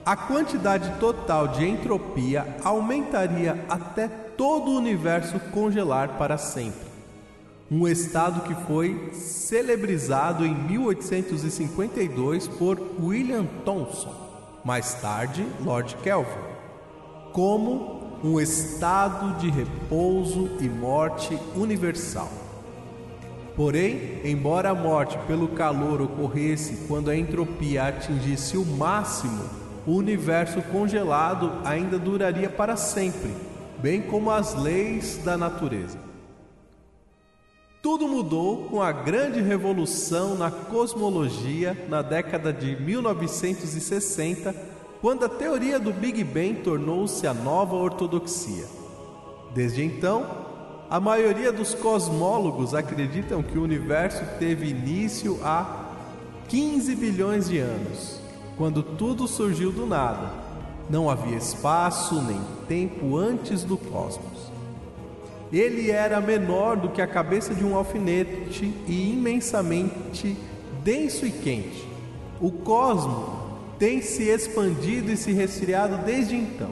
[0.05, 6.93] A quantidade total de entropia aumentaria até todo o universo congelar para sempre.
[7.71, 14.32] Um estado que foi celebrizado em 1852 por William Thomson,
[14.65, 16.53] mais tarde Lord Kelvin,
[17.33, 22.31] como um estado de repouso e morte universal.
[23.57, 29.45] Porém, embora a morte pelo calor ocorresse quando a entropia atingisse o máximo,
[29.87, 33.35] o universo congelado ainda duraria para sempre,
[33.79, 36.12] bem como as leis da natureza.
[37.83, 44.55] Tudo mudou com a grande revolução na cosmologia na década de 1960,
[45.01, 48.67] quando a teoria do Big Bang tornou-se a nova ortodoxia.
[49.53, 50.25] Desde então,
[50.89, 55.91] a maioria dos cosmólogos acreditam que o universo teve início há
[56.47, 58.21] 15 bilhões de anos,
[58.57, 60.31] quando tudo surgiu do nada.
[60.89, 64.52] Não havia espaço nem tempo antes do cosmos.
[65.53, 70.35] Ele era menor do que a cabeça de um alfinete e imensamente
[70.83, 71.87] denso e quente.
[72.41, 73.43] O cosmo
[73.79, 76.71] tem se expandido e se resfriado desde então.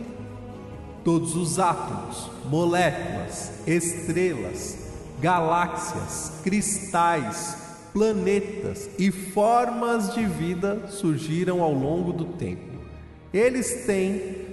[1.05, 4.79] Todos os átomos, moléculas, estrelas,
[5.21, 7.57] galáxias, cristais,
[7.93, 12.79] planetas e formas de vida surgiram ao longo do tempo.
[13.33, 14.47] Eles têm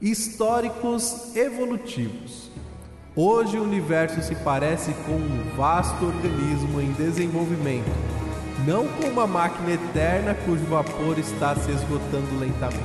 [0.00, 2.47] históricos evolutivos.
[3.20, 7.90] Hoje o universo se parece com um vasto organismo em desenvolvimento,
[8.64, 12.78] não com uma máquina eterna cujo vapor está se esgotando lentamente.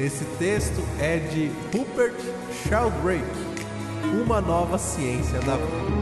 [0.00, 2.18] Esse texto é de Rupert
[2.64, 3.22] Sheldrake,
[4.20, 5.99] Uma Nova Ciência da Vida.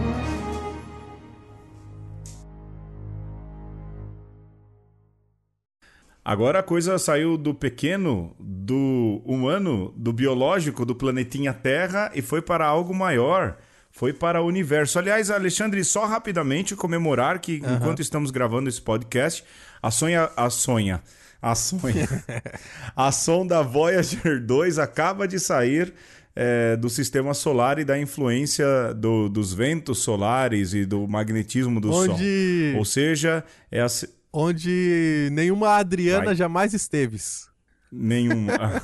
[6.31, 12.43] Agora a coisa saiu do pequeno, do humano, do biológico, do planetinha Terra e foi
[12.43, 13.57] para algo maior.
[13.91, 14.99] Foi para o universo.
[14.99, 19.43] Aliás, Alexandre, só rapidamente comemorar que enquanto estamos gravando esse podcast,
[19.83, 21.03] a sonha, a sonha,
[21.41, 22.07] a sonha,
[22.95, 25.95] a sonda Voyager 2 acaba de sair
[26.37, 31.91] é, do sistema solar e da influência do- dos ventos solares e do magnetismo do
[31.91, 32.79] Onde- Sol.
[32.81, 33.87] Ou seja, é a,
[34.33, 36.37] Onde nenhuma Adriana Vai.
[36.37, 37.49] jamais esteves.
[37.91, 38.53] Nenhuma.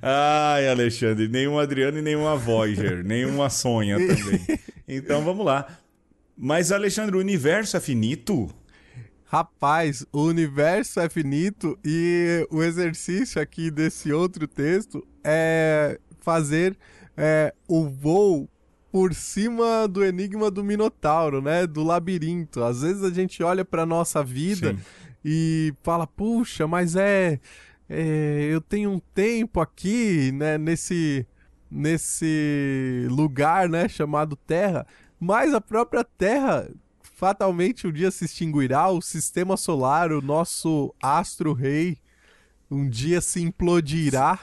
[0.00, 4.58] Ai, Alexandre, nenhum Adriano e nenhuma Voyager, nenhuma Sonha também.
[4.86, 5.66] Então vamos lá.
[6.36, 8.48] Mas, Alexandre, o universo é finito?
[9.24, 16.76] Rapaz, o universo é finito e o exercício aqui desse outro texto é fazer
[17.16, 18.48] é, o voo
[18.92, 21.66] por cima do enigma do Minotauro, né?
[21.66, 22.62] Do labirinto.
[22.62, 24.80] Às vezes a gente olha para nossa vida Sim.
[25.24, 27.40] e fala, puxa, mas é,
[27.88, 30.58] é, eu tenho um tempo aqui, né?
[30.58, 31.26] Nesse
[31.70, 33.88] nesse lugar, né?
[33.88, 34.86] Chamado Terra,
[35.18, 36.68] mas a própria Terra
[37.14, 41.96] fatalmente um dia se extinguirá, o sistema solar, o nosso astro-rei,
[42.70, 44.38] um dia se implodirá.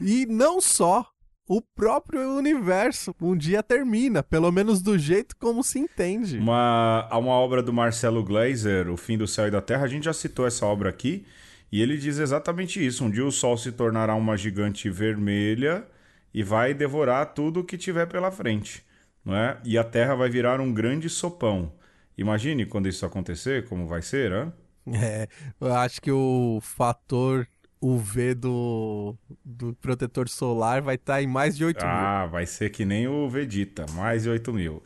[0.00, 1.09] E não só,
[1.50, 6.38] o próprio universo um dia termina, pelo menos do jeito como se entende.
[6.38, 9.82] Uma, há uma obra do Marcelo Gleiser, O Fim do Céu e da Terra.
[9.82, 11.26] A gente já citou essa obra aqui.
[11.72, 13.04] E ele diz exatamente isso.
[13.04, 15.84] Um dia o Sol se tornará uma gigante vermelha
[16.32, 18.86] e vai devorar tudo que tiver pela frente.
[19.24, 19.58] Não é?
[19.64, 21.72] E a Terra vai virar um grande sopão.
[22.16, 24.52] Imagine quando isso acontecer, como vai ser, hã?
[24.86, 25.26] É,
[25.60, 27.44] eu acho que o fator
[27.80, 31.94] UV do, do protetor solar vai estar em mais de 8 mil.
[31.94, 34.82] Ah, vai ser que nem o Vegeta, mais de 8 mil.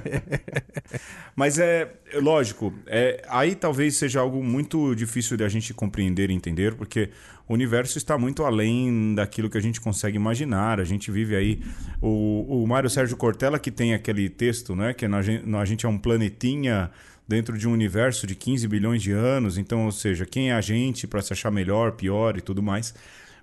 [1.36, 6.30] Mas é é lógico, é, aí talvez seja algo muito difícil de a gente compreender
[6.30, 7.10] e entender, porque
[7.48, 10.80] o universo está muito além daquilo que a gente consegue imaginar.
[10.80, 11.62] A gente vive aí.
[12.00, 14.94] O, o Mário Sérgio Cortella, que tem aquele texto, né?
[14.94, 16.90] Que gente, a gente é um planetinha
[17.26, 19.58] dentro de um universo de 15 bilhões de anos.
[19.58, 22.94] Então, ou seja, quem é a gente para se achar melhor, pior e tudo mais.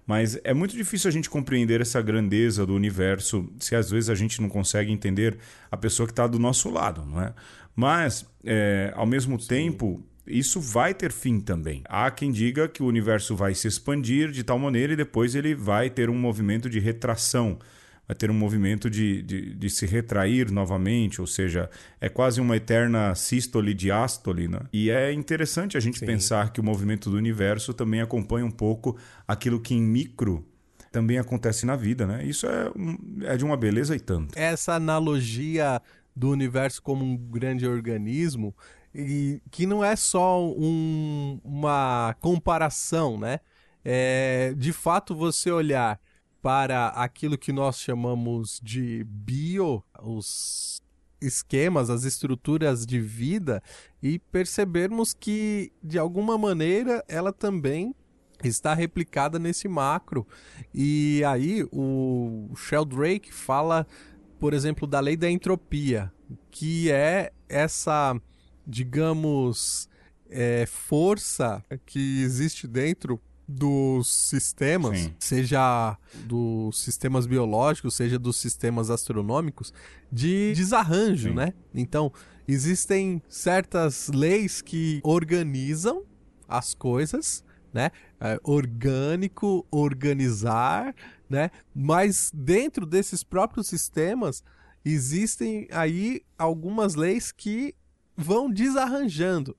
[0.06, 4.16] Mas é muito difícil a gente compreender essa grandeza do universo se às vezes a
[4.16, 5.38] gente não consegue entender
[5.72, 7.34] a pessoa que está do nosso lado, não é?
[7.76, 11.82] Mas, é, ao mesmo tempo, isso vai ter fim também.
[11.86, 15.56] Há quem diga que o universo vai se expandir de tal maneira e depois ele
[15.56, 17.58] vai ter um movimento de retração,
[18.08, 21.70] vai ter um movimento de, de, de se retrair novamente, ou seja,
[22.02, 24.48] é quase uma eterna sístole diástole.
[24.48, 24.60] Né?
[24.74, 26.06] E é interessante a gente Sim.
[26.06, 28.98] pensar que o movimento do universo também acompanha um pouco
[29.28, 30.46] aquilo que em micro
[30.92, 32.06] também acontece na vida.
[32.06, 32.24] Né?
[32.26, 32.72] Isso é,
[33.34, 34.38] é de uma beleza e tanto.
[34.38, 35.82] essa analogia
[36.16, 38.56] do universo como um grande organismo
[38.94, 43.40] e que não é só um- uma comparação, né?
[43.84, 46.00] É, de fato, você olhar
[46.44, 50.82] para aquilo que nós chamamos de bio, os
[51.22, 53.64] esquemas, as estruturas de vida
[54.02, 57.96] e percebermos que de alguma maneira ela também
[58.44, 60.28] está replicada nesse macro.
[60.74, 63.88] E aí o Sheldrake fala,
[64.38, 66.12] por exemplo, da lei da entropia,
[66.52, 68.20] que é essa,
[68.68, 69.88] digamos,
[70.30, 73.18] é, força que existe dentro
[73.54, 75.14] dos sistemas, Sim.
[75.20, 79.74] seja dos sistemas biológicos, seja dos sistemas astronômicos,
[80.12, 81.36] de desarranjo, Sim.
[81.36, 81.54] né?
[81.74, 82.12] Então,
[82.48, 86.04] existem certas leis que organizam
[86.48, 87.92] as coisas, né?
[88.20, 90.96] É, orgânico, organizar,
[91.30, 91.52] né?
[91.74, 94.44] Mas dentro desses próprios sistemas
[94.84, 97.74] existem aí algumas leis que
[98.16, 99.56] vão desarranjando?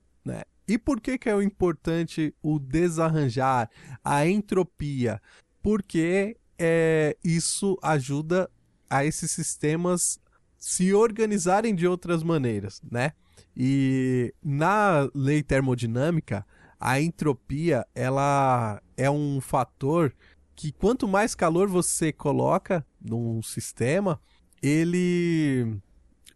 [0.67, 3.69] E por que que é importante o desarranjar,
[4.03, 5.21] a entropia?
[5.61, 8.49] Porque é, isso ajuda
[8.89, 10.19] a esses sistemas
[10.57, 13.11] se organizarem de outras maneiras, né?
[13.55, 16.45] E na lei termodinâmica,
[16.79, 20.13] a entropia, ela é um fator
[20.55, 24.19] que quanto mais calor você coloca num sistema,
[24.61, 25.77] ele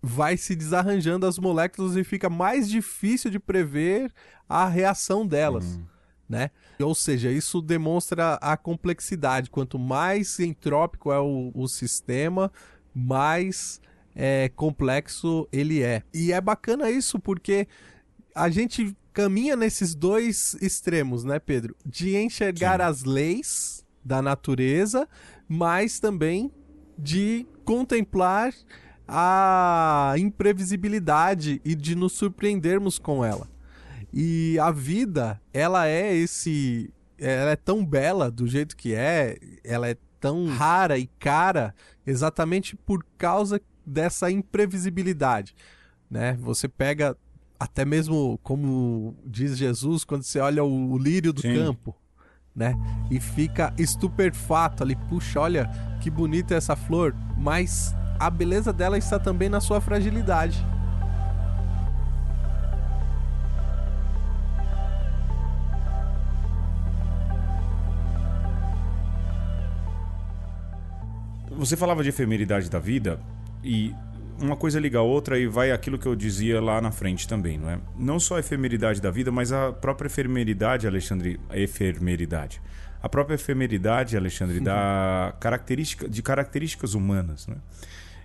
[0.01, 4.11] vai se desarranjando as moléculas e fica mais difícil de prever
[4.47, 5.79] a reação delas,
[6.27, 6.51] né?
[6.79, 9.49] Ou seja, isso demonstra a complexidade.
[9.49, 12.51] Quanto mais entrópico é o, o sistema,
[12.93, 13.81] mais
[14.15, 16.03] é, complexo ele é.
[16.13, 17.67] E é bacana isso porque
[18.33, 21.75] a gente caminha nesses dois extremos, né, Pedro?
[21.85, 25.07] De enxergar as leis da natureza,
[25.47, 26.51] mas também
[26.97, 28.53] de contemplar
[29.09, 33.47] a imprevisibilidade e de nos surpreendermos com ela.
[34.13, 36.91] E a vida, ela é esse.
[37.17, 41.73] Ela é tão bela do jeito que é, ela é tão rara e cara
[42.05, 45.55] exatamente por causa dessa imprevisibilidade.
[46.09, 46.37] Né?
[46.41, 47.17] Você pega,
[47.59, 51.55] até mesmo como diz Jesus, quando você olha o, o lírio do Sim.
[51.55, 51.95] campo,
[52.55, 52.73] né?
[53.11, 55.69] E fica estupefato ali, puxa, olha
[56.01, 60.65] que bonita essa flor, mas a beleza dela está também na sua fragilidade.
[71.51, 73.19] Você falava de efemeridade da vida
[73.63, 73.93] e
[74.41, 77.57] uma coisa liga a outra e vai aquilo que eu dizia lá na frente também,
[77.57, 77.79] não é?
[77.97, 82.61] Não só a efemeridade da vida, mas a própria efemeridade, Alexandre, a efemeridade.
[83.01, 87.57] A própria efemeridade, Alexandre, da característica, de características humanas, né?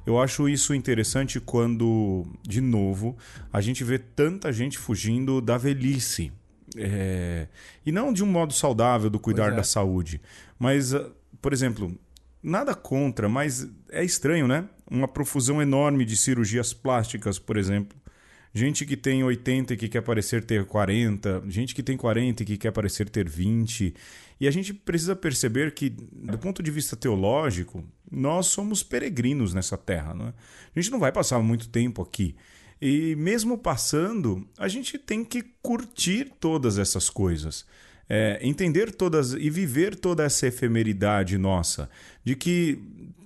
[0.07, 3.16] Eu acho isso interessante quando, de novo,
[3.52, 6.30] a gente vê tanta gente fugindo da velhice.
[6.76, 7.46] É,
[7.86, 9.57] E não de um modo saudável do cuidar é.
[9.57, 10.20] da saúde.
[10.59, 11.96] Mas, ah, por exemplo,
[12.42, 14.68] nada contra, mas é estranho, né?
[14.90, 17.96] Uma profusão enorme de cirurgias plásticas, por exemplo.
[18.52, 22.46] Gente que tem 80 e que quer parecer ter 40, gente que tem 40 e
[22.46, 23.94] que quer parecer ter 20.
[24.40, 27.82] E a gente precisa perceber que, do ponto de vista teológico,
[28.15, 30.15] nós somos peregrinos nessa terra.
[30.15, 30.35] Não é?
[30.75, 32.35] A gente não vai passar muito tempo aqui.
[32.81, 37.65] E mesmo passando, a gente tem que curtir todas essas coisas.
[38.09, 41.89] É, entender todas e viver toda essa efemeridade nossa,
[42.23, 42.79] de que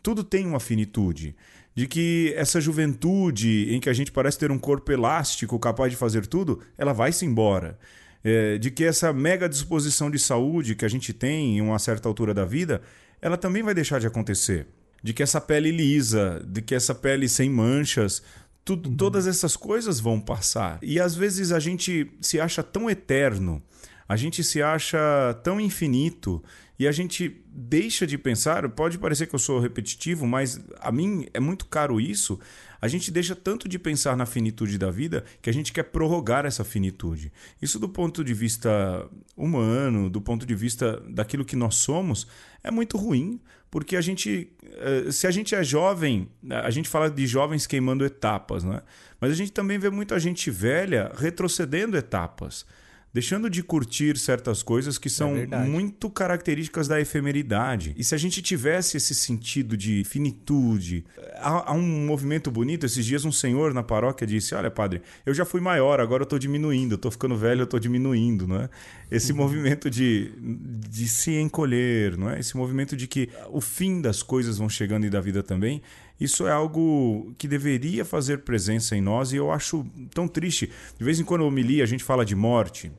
[0.05, 1.35] tudo tem uma finitude,
[1.75, 5.97] de que essa juventude em que a gente parece ter um corpo elástico capaz de
[5.97, 7.77] fazer tudo, ela vai se embora.
[8.23, 12.09] É, de que essa mega disposição de saúde que a gente tem em uma certa
[12.09, 12.83] altura da vida,
[13.21, 14.67] ela também vai deixar de acontecer.
[15.03, 18.23] De que essa pele lisa, de que essa pele sem manchas,
[18.65, 20.79] tudo, todas essas coisas vão passar.
[20.83, 23.63] E às vezes a gente se acha tão eterno,
[24.09, 24.99] a gente se acha
[25.43, 26.43] tão infinito
[26.79, 31.27] e a gente deixa de pensar, pode parecer que eu sou repetitivo, mas a mim
[31.35, 32.39] é muito caro isso.
[32.81, 36.47] A gente deixa tanto de pensar na finitude da vida que a gente quer prorrogar
[36.47, 37.33] essa finitude.
[37.61, 42.27] Isso, do ponto de vista humano, do ponto de vista daquilo que nós somos,
[42.63, 47.11] é muito ruim, porque a gente, eh, se a gente é jovem, a gente fala
[47.11, 48.83] de jovens queimando etapas, né?
[49.21, 52.65] mas a gente também vê muita gente velha retrocedendo etapas
[53.13, 55.69] deixando de curtir certas coisas que são verdade.
[55.69, 57.95] muito características da efemeridade.
[57.97, 61.05] E se a gente tivesse esse sentido de finitude,
[61.37, 62.85] há, há um movimento bonito.
[62.85, 66.27] Esses dias um senhor na paróquia disse: Olha, padre, eu já fui maior, agora eu
[66.27, 68.71] tô diminuindo, tô ficando velho, eu tô diminuindo, não é?
[69.11, 72.39] Esse movimento de, de se encolher, não é?
[72.39, 75.83] Esse movimento de que o fim das coisas vão chegando e da vida também.
[76.21, 80.71] Isso é algo que deveria fazer presença em nós e eu acho tão triste.
[80.99, 82.91] De vez em quando, homilia, a gente fala de morte.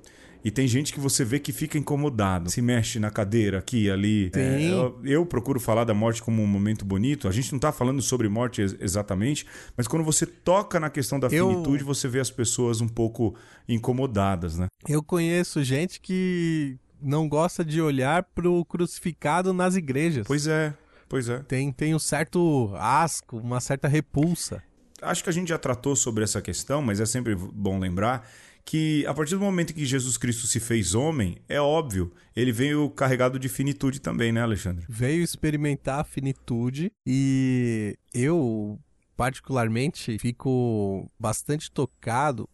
[0.41, 3.91] E tem gente que você vê que fica incomodado, se mexe na cadeira, aqui e
[3.91, 4.32] ali.
[4.34, 7.28] É, eu, eu procuro falar da morte como um momento bonito.
[7.28, 9.45] A gente não está falando sobre morte ex- exatamente,
[9.76, 13.36] mas quando você toca na questão da Eu- finitude, você vê as pessoas um pouco
[13.67, 14.67] incomodadas, né?
[14.88, 20.26] Eu conheço gente que não gosta de olhar pro crucificado nas igrejas.
[20.28, 20.74] Pois é,
[21.10, 21.39] pois é.
[21.39, 24.64] Tem, tem um certo asco, uma certa repulsa.
[25.01, 28.30] acho que a gente já tratou sobre essa questão, mas é sempre bom lembrar
[28.64, 32.88] que a partir do momento que Jesus Cristo se fez homem, é óbvio, ele veio
[32.91, 34.86] carregado de finitude também, né, Alexandre?
[34.88, 38.80] Veio experimentar a finitude e eu,
[39.18, 42.47] particularmente, fico bastante tocado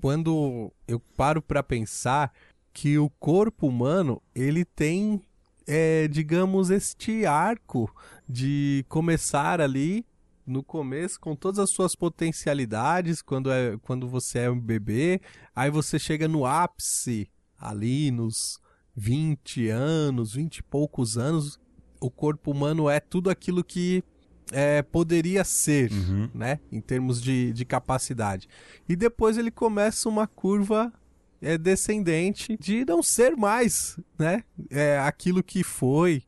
[0.00, 2.32] quando eu paro para pensar
[2.72, 5.20] que o corpo humano ele tem,
[5.68, 7.94] é, digamos, este arco
[8.26, 10.06] de começar ali
[10.46, 15.20] no começo com todas as suas potencialidades quando é quando você é um bebê,
[15.54, 18.58] aí você chega no ápice ali nos
[18.96, 21.60] 20 anos, 20 e poucos anos,
[22.00, 24.02] o corpo humano é tudo aquilo que
[24.50, 25.90] é, poderia ser,
[26.34, 26.60] né?
[26.72, 28.48] Em termos de, de capacidade.
[28.88, 30.90] E depois ele começa uma curva
[31.40, 34.44] é, descendente de não ser mais, né?
[34.70, 36.22] É, aquilo que foi.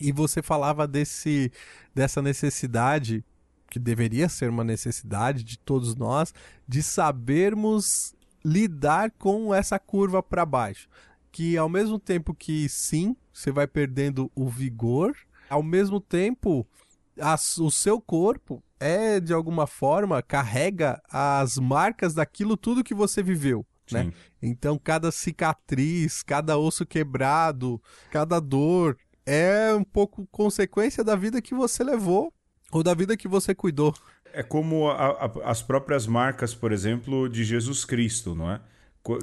[0.00, 1.52] E você falava desse,
[1.94, 3.24] dessa necessidade,
[3.70, 6.32] que deveria ser uma necessidade de todos nós,
[6.66, 8.14] de sabermos
[8.44, 10.88] lidar com essa curva para baixo.
[11.30, 15.14] Que ao mesmo tempo que sim, você vai perdendo o vigor,
[15.48, 16.66] ao mesmo tempo
[17.20, 23.22] as- o seu corpo é de alguma forma carrega as marcas daquilo tudo que você
[23.22, 24.12] viveu, né?
[24.42, 27.80] Então cada cicatriz, cada osso quebrado,
[28.10, 32.32] cada dor é um pouco consequência da vida que você levou
[32.72, 33.94] ou da vida que você cuidou.
[34.32, 38.60] É como a- a- as próprias marcas, por exemplo, de Jesus Cristo, não é?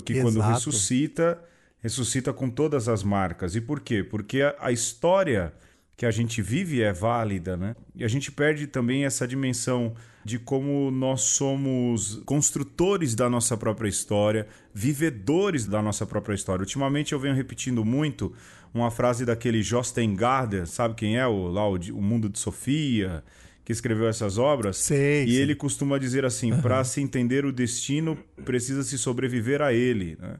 [0.06, 0.54] Que quando Exato.
[0.54, 1.42] ressuscita,
[1.80, 3.56] ressuscita com todas as marcas.
[3.56, 4.04] E por quê?
[4.04, 5.54] Porque a, a história
[5.98, 7.76] que a gente vive é válida, né?
[7.96, 13.90] E a gente perde também essa dimensão de como nós somos construtores da nossa própria
[13.90, 16.62] história, vivedores da nossa própria história.
[16.62, 18.32] Ultimamente eu venho repetindo muito
[18.72, 21.26] uma frase daquele Jostein Gardner, sabe quem é?
[21.26, 23.24] O, lá, o, o Mundo de Sofia,
[23.66, 24.78] que escreveu essas obras.
[24.78, 25.42] Sei, e sei.
[25.42, 30.16] ele costuma dizer assim: para se entender o destino, precisa se sobreviver a ele.
[30.22, 30.36] né?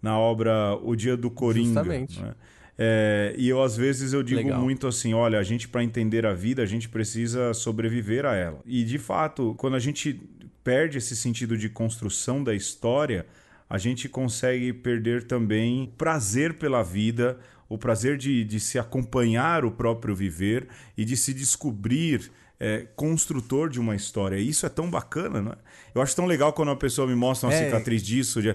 [0.00, 1.82] Na obra O Dia do Coringa.
[1.82, 2.20] Justamente.
[2.20, 2.34] né?
[2.82, 4.58] É, e eu, às vezes, eu digo Legal.
[4.58, 8.58] muito assim: olha, a gente, para entender a vida, a gente precisa sobreviver a ela.
[8.64, 10.18] E, de fato, quando a gente
[10.64, 13.26] perde esse sentido de construção da história,
[13.68, 19.70] a gente consegue perder também prazer pela vida, o prazer de, de se acompanhar o
[19.70, 20.66] próprio viver
[20.96, 24.36] e de se descobrir é, construtor de uma história.
[24.36, 25.56] E isso é tão bacana, não é?
[25.94, 27.64] Eu acho tão legal quando uma pessoa me mostra uma É.
[27.64, 28.40] cicatriz disso.
[28.40, 28.54] de-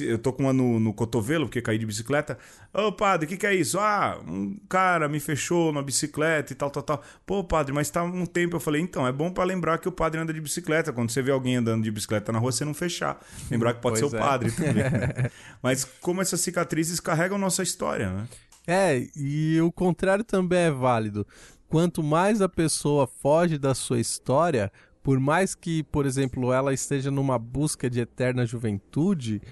[0.00, 2.36] eu tô com uma no, no cotovelo, porque caí de bicicleta.
[2.72, 3.78] Ô, padre, o que, que é isso?
[3.78, 7.02] Ah, um cara me fechou na bicicleta e tal, tal, tal.
[7.24, 8.56] Pô, padre, mas tá um tempo.
[8.56, 10.92] Eu falei, então, é bom pra lembrar que o padre anda de bicicleta.
[10.92, 13.20] Quando você vê alguém andando de bicicleta na rua, você não fechar.
[13.50, 14.20] Lembrar que pode Pois ser o é.
[14.20, 14.74] padre também.
[14.74, 15.30] né?
[15.62, 18.26] mas como essas cicatrizes carregam nossa história, né?
[18.66, 21.26] É, e o contrário também é válido.
[21.74, 24.70] Quanto mais a pessoa foge da sua história,
[25.02, 29.42] por mais que, por exemplo, ela esteja numa busca de eterna juventude,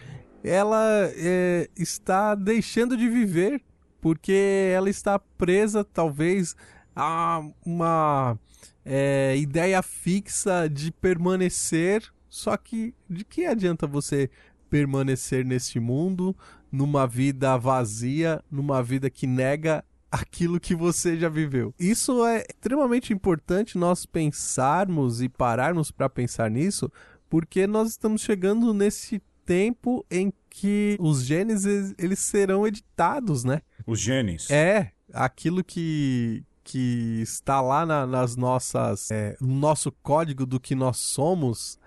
[0.41, 3.61] ela é, está deixando de viver,
[4.01, 6.55] porque ela está presa, talvez,
[6.95, 8.39] a uma
[8.85, 12.05] é, ideia fixa de permanecer.
[12.29, 14.31] Só que de que adianta você
[14.71, 16.37] permanecer neste mundo,
[16.71, 21.75] numa vida vazia, numa vida que nega aquilo que você já viveu.
[21.79, 26.93] Isso é extremamente importante nós pensarmos e pararmos para pensar nisso,
[27.31, 31.65] porque nós estamos chegando nesse tempo em que os genes
[31.99, 33.63] eles- serão editados, né?
[33.87, 34.51] Os genes.
[34.51, 40.75] É, aquilo que, que está lá na- nas nossas, é, no nosso código do que
[40.75, 41.79] nós somos,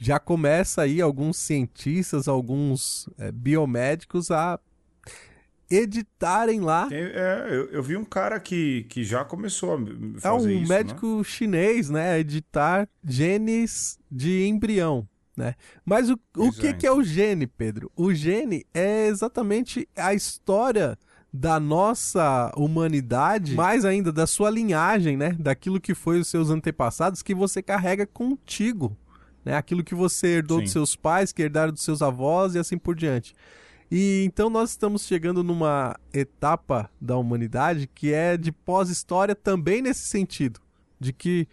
[0.00, 4.58] já começa aí alguns cientistas, alguns é, biomédicos a
[5.74, 6.86] editarem lá.
[6.88, 9.80] Tem- é, eu, eu vi um cara que, que já começou a
[10.16, 12.18] É fazer um isso, médico chinês, né?
[12.20, 15.08] Editar genes de embrião.
[15.36, 15.54] Né?
[15.84, 16.72] Mas o, o que, é.
[16.74, 17.90] que é o gene, Pedro?
[17.96, 20.98] O gene é exatamente a história
[21.32, 25.34] da nossa humanidade, mais ainda da sua linhagem, né?
[25.38, 28.94] Daquilo que foi os seus antepassados que você carrega contigo,
[29.42, 29.56] né?
[29.56, 30.64] Aquilo que você herdou Sim.
[30.64, 33.34] dos seus pais, que herdaram dos seus avós e assim por diante.
[33.94, 40.06] E então nós estamos chegando numa etapa da humanidade que é de pós-história também nesse
[40.08, 40.60] sentido,
[40.98, 41.46] de que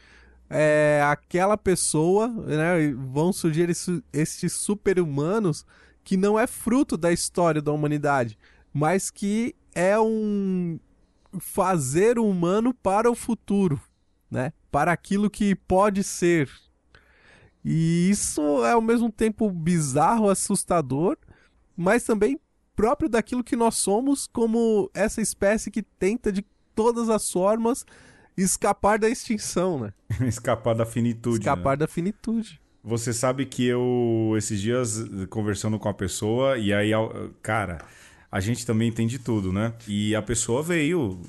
[0.50, 5.66] é, aquela pessoa, né, vão surgir esse- esses super-humanos
[6.02, 8.38] que não é fruto da história da humanidade,
[8.74, 10.80] mas que é um
[11.40, 13.82] fazer humano para o futuro,
[14.32, 14.54] né?
[14.72, 16.50] Para aquilo que pode ser.
[17.66, 21.18] E isso é ao mesmo tempo bizarro, assustador,
[21.80, 22.38] mas também
[22.76, 27.86] próprio daquilo que nós somos como essa espécie que tenta de todas as formas
[28.36, 29.94] escapar da extinção, né?
[30.28, 31.40] Escapar da finitude.
[31.40, 31.78] escapar né?
[31.78, 32.60] da finitude.
[32.84, 36.92] Você sabe que eu, esses dias, conversando com a pessoa, e aí,
[37.42, 37.80] cara,
[38.32, 39.74] a gente também entende tudo, né?
[39.88, 41.20] E a pessoa veio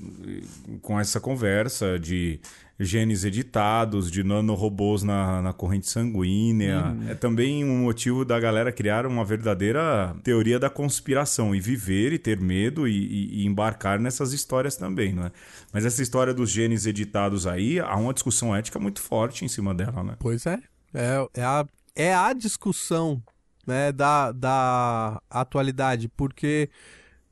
[0.82, 2.40] com essa conversa de
[2.80, 6.96] genes editados, de nanorobôs na, na corrente sanguínea.
[7.08, 12.18] É também um motivo da galera criar uma verdadeira teoria da conspiração e viver e
[12.18, 15.32] ter medo e, e- e embarcar nessas histórias também, não é?
[15.72, 19.74] Mas essa história dos genes editados aí, há uma discussão ética muito forte em cima
[19.74, 20.16] dela, né?
[20.18, 20.58] Pois é.
[20.94, 23.22] É, é, a, é a discussão
[23.66, 26.68] né, da, da atualidade, porque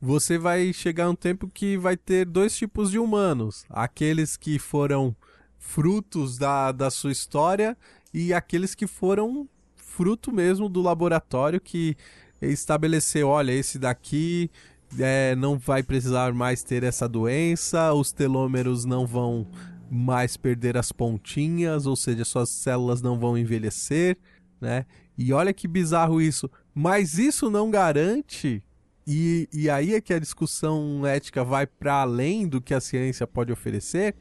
[0.01, 5.13] você vai chegar um tempo que vai ter dois tipos de humanos: aqueles que foram
[5.59, 7.77] frutos da, da sua história
[8.13, 11.95] e aqueles que foram fruto mesmo do laboratório que
[12.41, 14.49] estabeleceu: olha, esse daqui.
[14.97, 19.45] é, não vai precisar mais ter essa doença, os telômeros não vão
[19.91, 24.17] mais perder as pontinhas, ou seja, suas células não vão envelhecer,
[24.59, 24.85] né?
[25.17, 26.49] E olha que bizarro isso.
[26.73, 28.63] Mas isso não garante,
[29.05, 33.27] e, e aí é que a discussão ética vai para além do que a ciência
[33.27, 34.15] pode oferecer.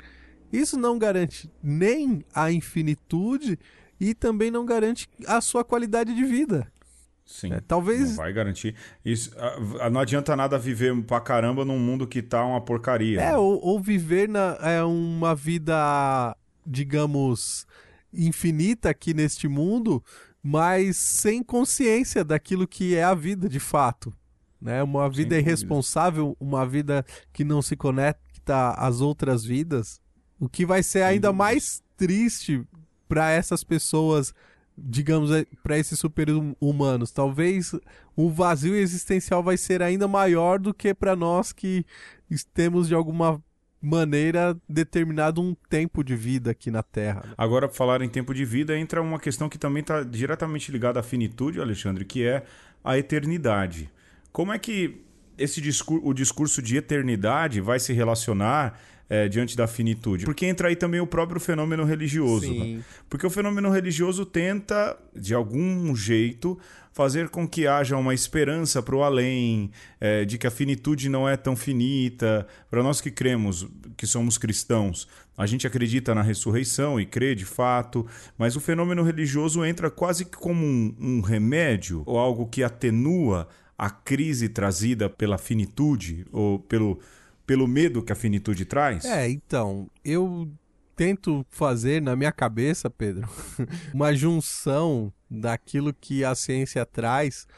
[0.53, 3.59] Isso não garante nem a infinitude
[4.01, 6.71] e também não garante a sua qualidade de vida.
[7.29, 7.53] Sim.
[7.53, 8.75] É, talvez Não vai garantir.
[9.05, 9.31] Isso,
[9.93, 13.21] não adianta nada viver pra caramba num mundo que tá uma porcaria.
[13.21, 16.35] É, ou, ou viver na, é, uma vida,
[16.67, 17.67] digamos,
[18.11, 20.03] infinita aqui neste mundo,
[20.43, 24.11] mas sem consciência daquilo que é a vida de fato.
[24.59, 24.83] Né?
[24.83, 30.01] Uma vida irresponsável, uma vida que não se conecta às outras vidas,
[30.39, 32.63] o que vai ser ainda mais triste
[33.09, 34.35] para essas pessoas,
[34.77, 35.31] digamos,
[35.63, 37.11] para esses super-humanos.
[37.11, 37.75] Talvez
[38.15, 41.85] o vazio existencial vai ser ainda maior do que para nós que
[42.55, 43.43] temos de alguma
[43.81, 47.23] maneira determinado um tempo de vida aqui na Terra.
[47.25, 47.35] né?
[47.39, 51.01] Agora, pra falar em tempo de vida, entra uma questão que também está diretamente ligada
[51.01, 52.45] à finitude, Alexandre, que é
[52.83, 53.91] a eternidade.
[54.33, 55.05] Como é que
[55.37, 58.79] esse discur o discurso de eternidade vai se relacionar
[59.09, 60.25] eh, diante da finitude?
[60.25, 62.53] Porque entra aí também o próprio fenômeno religioso.
[62.53, 62.81] Né?
[63.09, 66.59] Porque o fenômeno religioso tenta, de algum jeito,
[66.93, 71.29] fazer com que haja uma esperança para o além, eh, de que a finitude não
[71.29, 72.47] é tão finita.
[72.69, 75.07] Para nós que cremos, que somos cristãos,
[75.37, 78.05] a gente acredita na ressurreição e crê de fato,
[78.37, 83.49] mas o fenômeno religioso entra quase que como um, um remédio ou algo que atenua
[83.79, 86.99] a crise trazida pela finitude ou pelo,
[87.49, 89.07] pelo medo que a finitude traz.
[89.07, 90.53] É, então, eu
[90.95, 93.27] tento fazer na minha cabeça, Pedro,
[93.95, 97.49] uma junção daquilo que a ciência traz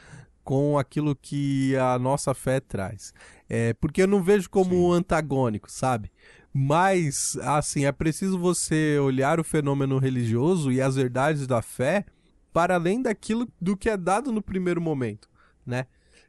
[0.45, 3.13] com aquilo que a nossa fé traz.
[3.49, 6.09] É, porque eu não vejo como antagônico, sabe?
[6.53, 12.05] Mas, assim, é preciso você olhar o fenômeno religioso e as verdades da fé
[12.53, 15.29] para além daquilo do que é dado no primeiro momento,
[15.65, 15.85] né?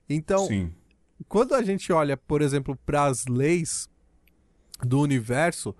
[0.08, 0.72] Então, Sim.
[1.28, 3.88] Quando a gente olha, por exemplo, para as leis
[4.80, 5.74] do universo,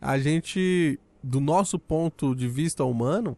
[0.00, 3.36] a gente, do nosso ponto de vista humano,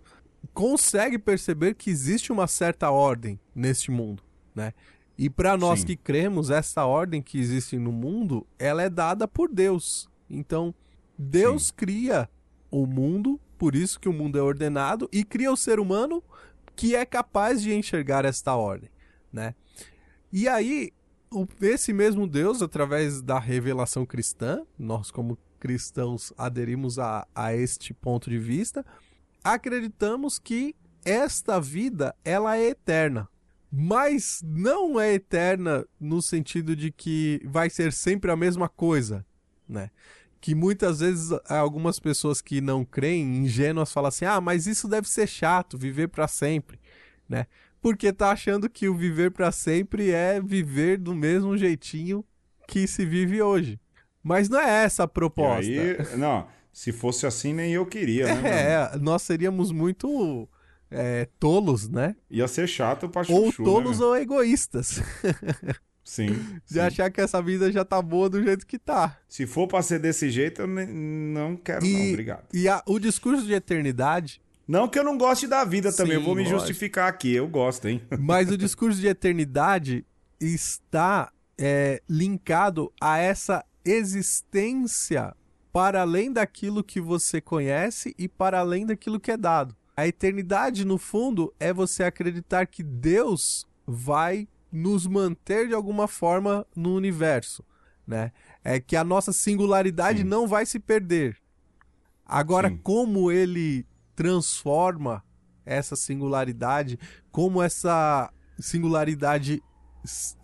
[0.52, 4.22] consegue perceber que existe uma certa ordem neste mundo,
[4.54, 4.72] né?
[5.16, 5.86] E para nós Sim.
[5.86, 10.08] que cremos, essa ordem que existe no mundo, ela é dada por Deus.
[10.28, 10.74] Então,
[11.16, 12.28] Deus cria
[12.70, 16.22] o mundo, por isso que o mundo é ordenado, e cria o ser humano
[16.74, 18.90] que é capaz de enxergar esta ordem,
[19.32, 19.54] né?
[20.32, 20.92] E aí,
[21.60, 28.28] esse mesmo Deus, através da revelação cristã, nós como cristãos aderimos a, a este ponto
[28.28, 28.84] de vista,
[29.42, 33.28] acreditamos que esta vida ela é eterna.
[33.70, 39.26] Mas não é eterna no sentido de que vai ser sempre a mesma coisa,
[39.68, 39.90] né?
[40.40, 45.08] Que muitas vezes algumas pessoas que não creem, ingênuas, falam assim: "Ah, mas isso deve
[45.08, 46.78] ser chato, viver para sempre",
[47.28, 47.46] né?
[47.84, 52.24] Porque tá achando que o viver para sempre é viver do mesmo jeitinho
[52.66, 53.78] que se vive hoje.
[54.22, 55.60] Mas não é essa a proposta.
[55.70, 58.40] aí, não, se fosse assim, nem eu queria, né?
[58.94, 60.48] É, nós seríamos muito
[60.90, 62.16] é, tolos, né?
[62.30, 65.02] Ia ser chato pra Ou chuchu, tolos né, ou egoístas.
[66.02, 66.28] Sim.
[66.66, 66.80] De sim.
[66.80, 69.18] achar que essa vida já tá boa do jeito que tá.
[69.28, 72.44] Se for pra ser desse jeito, eu não quero, não, E, obrigado.
[72.54, 76.20] e a- o discurso de eternidade, Não que eu não goste da vida também, eu
[76.20, 76.60] Sim, vou me lógico.
[76.60, 78.02] justificar aqui, eu gosto, hein?
[78.18, 80.04] mas o discurso de eternidade
[80.40, 85.34] está é, linkado a essa existência
[85.72, 89.76] para além daquilo que você conhece e para além daquilo que é dado.
[89.96, 96.66] A eternidade, no fundo, é você acreditar que Deus vai nos manter de alguma forma
[96.74, 97.64] no universo,
[98.06, 98.32] né?
[98.62, 100.24] É que a nossa singularidade Sim.
[100.24, 101.36] não vai se perder.
[102.26, 102.78] Agora, Sim.
[102.78, 105.22] como ele transforma
[105.64, 106.98] essa singularidade,
[107.30, 109.62] como essa singularidade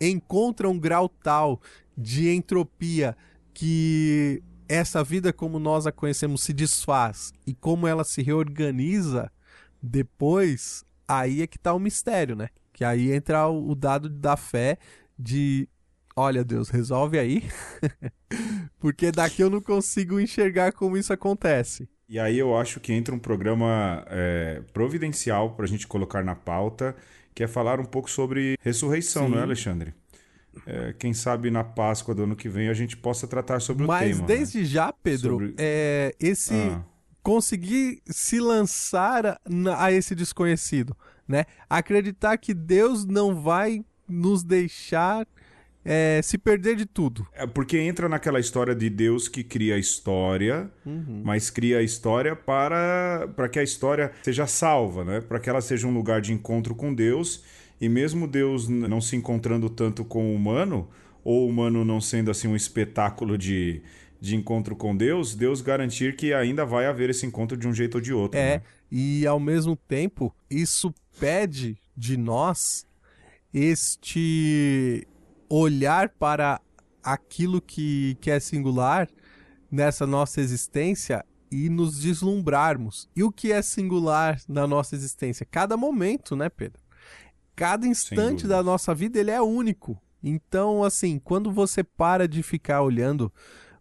[0.00, 1.60] encontra um grau tal
[1.96, 3.16] de entropia
[3.52, 9.30] que essa vida como nós a conhecemos se desfaz e como ela se reorganiza
[9.82, 12.48] depois, aí é que tá o mistério, né?
[12.72, 14.78] Que aí entra o dado da fé
[15.18, 15.68] de
[16.16, 17.48] olha Deus, resolve aí,
[18.78, 21.88] porque daqui eu não consigo enxergar como isso acontece.
[22.10, 26.96] E aí eu acho que entra um programa é, providencial pra gente colocar na pauta,
[27.32, 29.30] que é falar um pouco sobre ressurreição, Sim.
[29.30, 29.94] não é, Alexandre?
[30.66, 34.10] É, quem sabe na Páscoa do ano que vem a gente possa tratar sobre Mas
[34.10, 34.26] o tema.
[34.26, 36.82] desde já, Pedro, Sobre- é, esse Ah.
[37.22, 39.38] conseguir se lançar a,
[39.78, 40.96] a esse desconhecido,
[41.28, 41.44] né?
[41.68, 45.24] Acreditar que Deus não vai nos deixar
[45.84, 47.26] é, se perder de tudo.
[47.32, 50.70] É porque entra naquela história de Deus que cria a história,
[51.24, 55.20] mas cria a história para, para que a história seja salva, né?
[55.20, 57.42] Para que ela seja um lugar de encontro com Deus.
[57.80, 60.88] E mesmo Deus não se encontrando tanto com o humano,
[61.24, 63.82] ou o humano não sendo assim um espetáculo de,
[64.20, 67.94] de encontro com Deus, Deus garantir que ainda vai haver esse encontro de um jeito
[67.94, 68.38] ou de outro.
[68.38, 68.62] É, né?
[68.92, 72.86] e ao mesmo tempo, isso pede de nós
[73.52, 75.06] este
[75.50, 76.60] olhar para
[77.02, 79.08] aquilo que, que é singular
[79.70, 83.08] nessa nossa existência e nos deslumbrarmos.
[83.14, 85.44] E o que é singular na nossa existência?
[85.50, 86.80] Cada momento, né, Pedro?
[87.56, 90.00] Cada instante da nossa vida ele é único.
[90.22, 93.32] Então, assim, quando você para de ficar olhando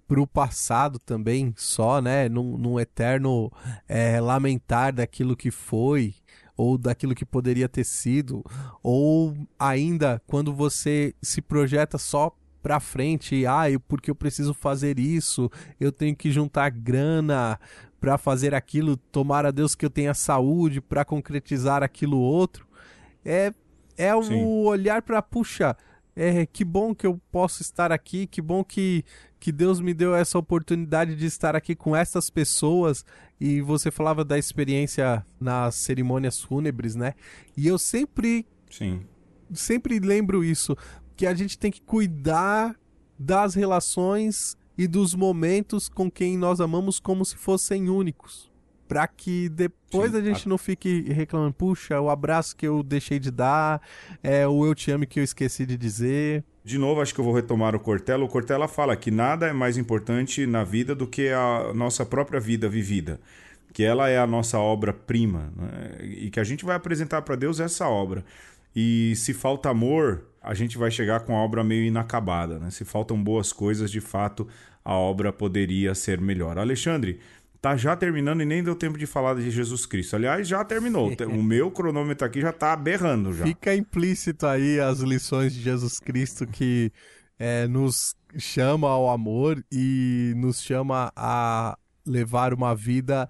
[0.07, 3.51] para o passado também só, né, num, num eterno
[3.87, 6.15] é, lamentar daquilo que foi
[6.59, 8.43] ou daquilo que poderia ter sido,
[8.83, 14.99] ou ainda quando você se projeta só pra frente, ah, eu, porque eu preciso fazer
[14.99, 15.49] isso,
[15.79, 17.57] eu tenho que juntar grana
[17.97, 22.67] pra fazer aquilo, tomar a Deus que eu tenha saúde pra concretizar aquilo outro.
[23.23, 23.53] É
[23.97, 24.45] é o Sim.
[24.45, 25.77] olhar pra puxa,
[26.13, 29.05] é que bom que eu posso estar aqui, que bom que
[29.39, 33.05] que Deus me deu essa oportunidade de estar aqui com essas pessoas
[33.39, 37.13] e você falava da experiência nas cerimônias fúnebres, né?
[37.55, 39.01] E eu sempre Sim.
[39.53, 40.75] sempre lembro isso,
[41.15, 42.75] que a gente tem que cuidar
[43.17, 48.49] das relações e dos momentos com quem nós amamos como se fossem únicos.
[48.87, 53.19] Pra que depois Sim, a gente não fique reclamando, puxa, o abraço que eu deixei
[53.19, 53.81] de dar,
[54.23, 56.43] é o eu te amo que eu esqueci de dizer.
[56.69, 58.23] De novo, acho que eu vou retomar o Cortella.
[58.23, 62.39] O Cortella fala que nada é mais importante na vida do que a nossa própria
[62.39, 63.19] vida vivida.
[63.73, 65.51] Que ela é a nossa obra-prima.
[65.55, 65.97] né?
[66.03, 68.23] E que a gente vai apresentar para Deus essa obra.
[68.75, 72.59] E se falta amor, a gente vai chegar com a obra meio inacabada.
[72.59, 72.69] Né?
[72.69, 74.47] Se faltam boas coisas, de fato,
[74.85, 76.59] a obra poderia ser melhor.
[76.59, 77.19] Alexandre,
[77.61, 80.15] tá já terminando e nem deu tempo de falar de Jesus Cristo.
[80.15, 81.11] Aliás, já terminou.
[81.27, 83.45] o meu cronômetro aqui já tá berrando já.
[83.45, 86.91] Fica implícito aí as lições de Jesus Cristo que
[87.37, 93.27] é, nos chama ao amor e nos chama a levar uma vida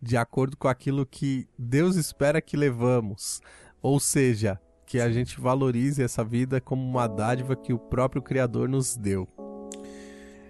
[0.00, 3.40] de acordo com aquilo que Deus espera que levamos.
[3.80, 8.68] Ou seja, que a gente valorize essa vida como uma dádiva que o próprio Criador
[8.68, 9.26] nos deu.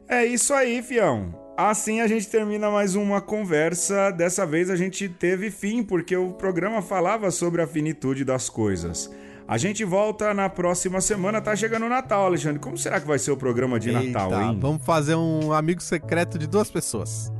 [0.08, 1.41] É isso aí, fião.
[1.56, 4.10] Assim a gente termina mais uma conversa.
[4.10, 9.10] Dessa vez a gente teve fim, porque o programa falava sobre a finitude das coisas.
[9.46, 11.42] A gente volta na próxima semana.
[11.42, 12.58] Tá chegando o Natal, Alexandre.
[12.58, 14.58] Como será que vai ser o programa de Natal, Eita, hein?
[14.58, 17.30] Vamos fazer um amigo secreto de duas pessoas.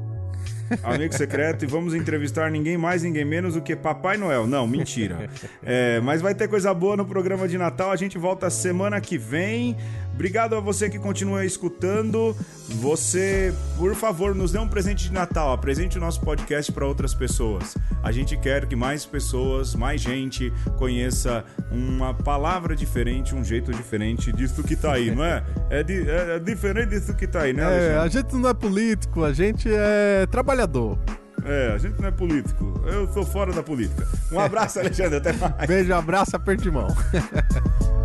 [0.83, 4.47] Amigo secreto, e vamos entrevistar ninguém mais, ninguém menos do que Papai Noel.
[4.47, 5.29] Não, mentira.
[5.65, 7.93] É, mas vai ter coisa boa no programa de Natal.
[7.93, 9.77] A gente volta semana que vem.
[10.15, 12.37] Obrigado a você que continua escutando.
[12.69, 15.53] Você, por favor, nos dê um presente de Natal.
[15.53, 17.77] Apresente o nosso podcast para outras pessoas.
[18.03, 24.31] A gente quer que mais pessoas, mais gente conheça uma palavra diferente, um jeito diferente
[24.33, 25.43] disso que tá aí, não é?
[25.71, 27.99] É, di- é- é diferente disso que tá aí, né, É, Alexandre?
[27.99, 30.99] a gente não é político, a gente é trabalhador.
[31.45, 32.81] É, a gente não é político.
[32.87, 34.07] Eu sou fora da política.
[34.31, 35.17] Um abraço, Alexandre.
[35.17, 35.67] Até mais.
[35.67, 36.87] Beijo, abraço, aperto de mão.